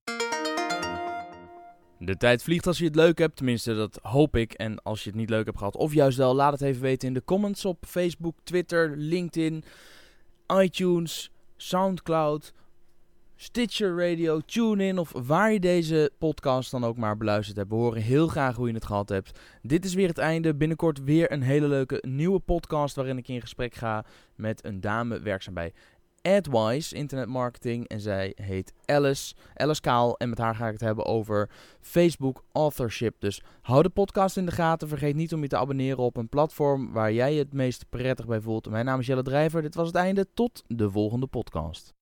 de 1.99 2.17
tijd 2.17 2.43
vliegt 2.43 2.67
als 2.67 2.77
je 2.77 2.86
het 2.86 2.95
leuk 2.95 3.17
hebt, 3.17 3.36
tenminste 3.36 3.75
dat 3.75 3.99
hoop 4.01 4.36
ik. 4.36 4.53
En 4.53 4.83
als 4.83 5.03
je 5.03 5.10
het 5.10 5.19
niet 5.19 5.29
leuk 5.29 5.45
hebt 5.45 5.57
gehad, 5.57 5.75
of 5.75 5.93
juist 5.93 6.17
wel, 6.17 6.36
laat 6.36 6.51
het 6.51 6.62
even 6.62 6.81
weten 6.81 7.07
in 7.07 7.13
de 7.13 7.23
comments 7.23 7.65
op 7.65 7.86
Facebook, 7.88 8.38
Twitter, 8.43 8.93
LinkedIn, 8.97 9.63
iTunes, 10.62 11.31
Soundcloud, 11.55 12.53
Stitcher 13.36 14.10
Radio, 14.10 14.39
TuneIn 14.39 14.97
of 14.97 15.12
waar 15.25 15.51
je 15.51 15.60
deze 15.60 16.12
podcast 16.17 16.71
dan 16.71 16.83
ook 16.83 16.97
maar 16.97 17.17
beluisterd 17.17 17.57
hebt. 17.57 17.69
We 17.69 17.75
horen 17.75 18.01
heel 18.01 18.27
graag 18.27 18.55
hoe 18.55 18.67
je 18.67 18.73
het 18.73 18.86
gehad 18.86 19.10
hebt. 19.10 19.39
Dit 19.62 19.86
is 19.86 19.93
weer 19.93 20.07
het 20.07 20.17
einde. 20.17 20.55
Binnenkort 20.55 21.03
weer 21.03 21.31
een 21.31 21.41
hele 21.41 21.67
leuke 21.67 22.03
nieuwe 22.07 22.39
podcast 22.39 22.95
waarin 22.95 23.17
ik 23.17 23.27
in 23.27 23.41
gesprek 23.41 23.73
ga 23.73 24.05
met 24.36 24.65
een 24.65 24.81
dame 24.81 25.19
werkzaam 25.19 25.53
bij 25.53 25.73
AdWise 26.28 26.96
Internet 26.96 27.28
Marketing. 27.28 27.88
En 27.88 28.00
zij 28.00 28.34
heet 28.36 28.74
Alice, 28.86 29.36
Alice 29.54 29.82
Kaal. 29.82 30.18
En 30.18 30.30
met 30.30 30.38
haar 30.38 30.56
ga 30.56 30.66
ik 30.66 30.72
het 30.72 30.82
hebben 30.82 31.06
over 31.06 31.50
Facebook 31.82 32.44
authorship. 32.52 33.16
Dus 33.20 33.42
hou 33.62 33.84
de 33.84 33.90
podcast 33.90 34.38
in 34.38 34.46
de 34.46 34.52
gaten. 34.52 34.88
Vergeet 34.88 35.16
niet 35.16 35.34
om 35.34 35.42
je 35.42 35.48
te 35.48 35.58
abonneren 35.58 36.04
op 36.04 36.18
een 36.18 36.30
platform 36.30 36.92
waar 36.92 37.13
jij 37.13 37.34
het 37.34 37.54
meest 37.54 37.86
prettig 37.90 38.28
bij 38.28 38.42
voelt. 38.42 38.70
Mijn 38.70 38.86
naam 38.86 39.00
is 39.00 39.06
Jelle 39.06 39.24
Drijver. 39.24 39.62
Dit 39.62 39.76
was 39.76 39.88
het 39.88 39.96
einde. 39.96 40.28
Tot 40.34 40.63
de 40.68 40.90
volgende 40.90 41.28
podcast. 41.28 41.96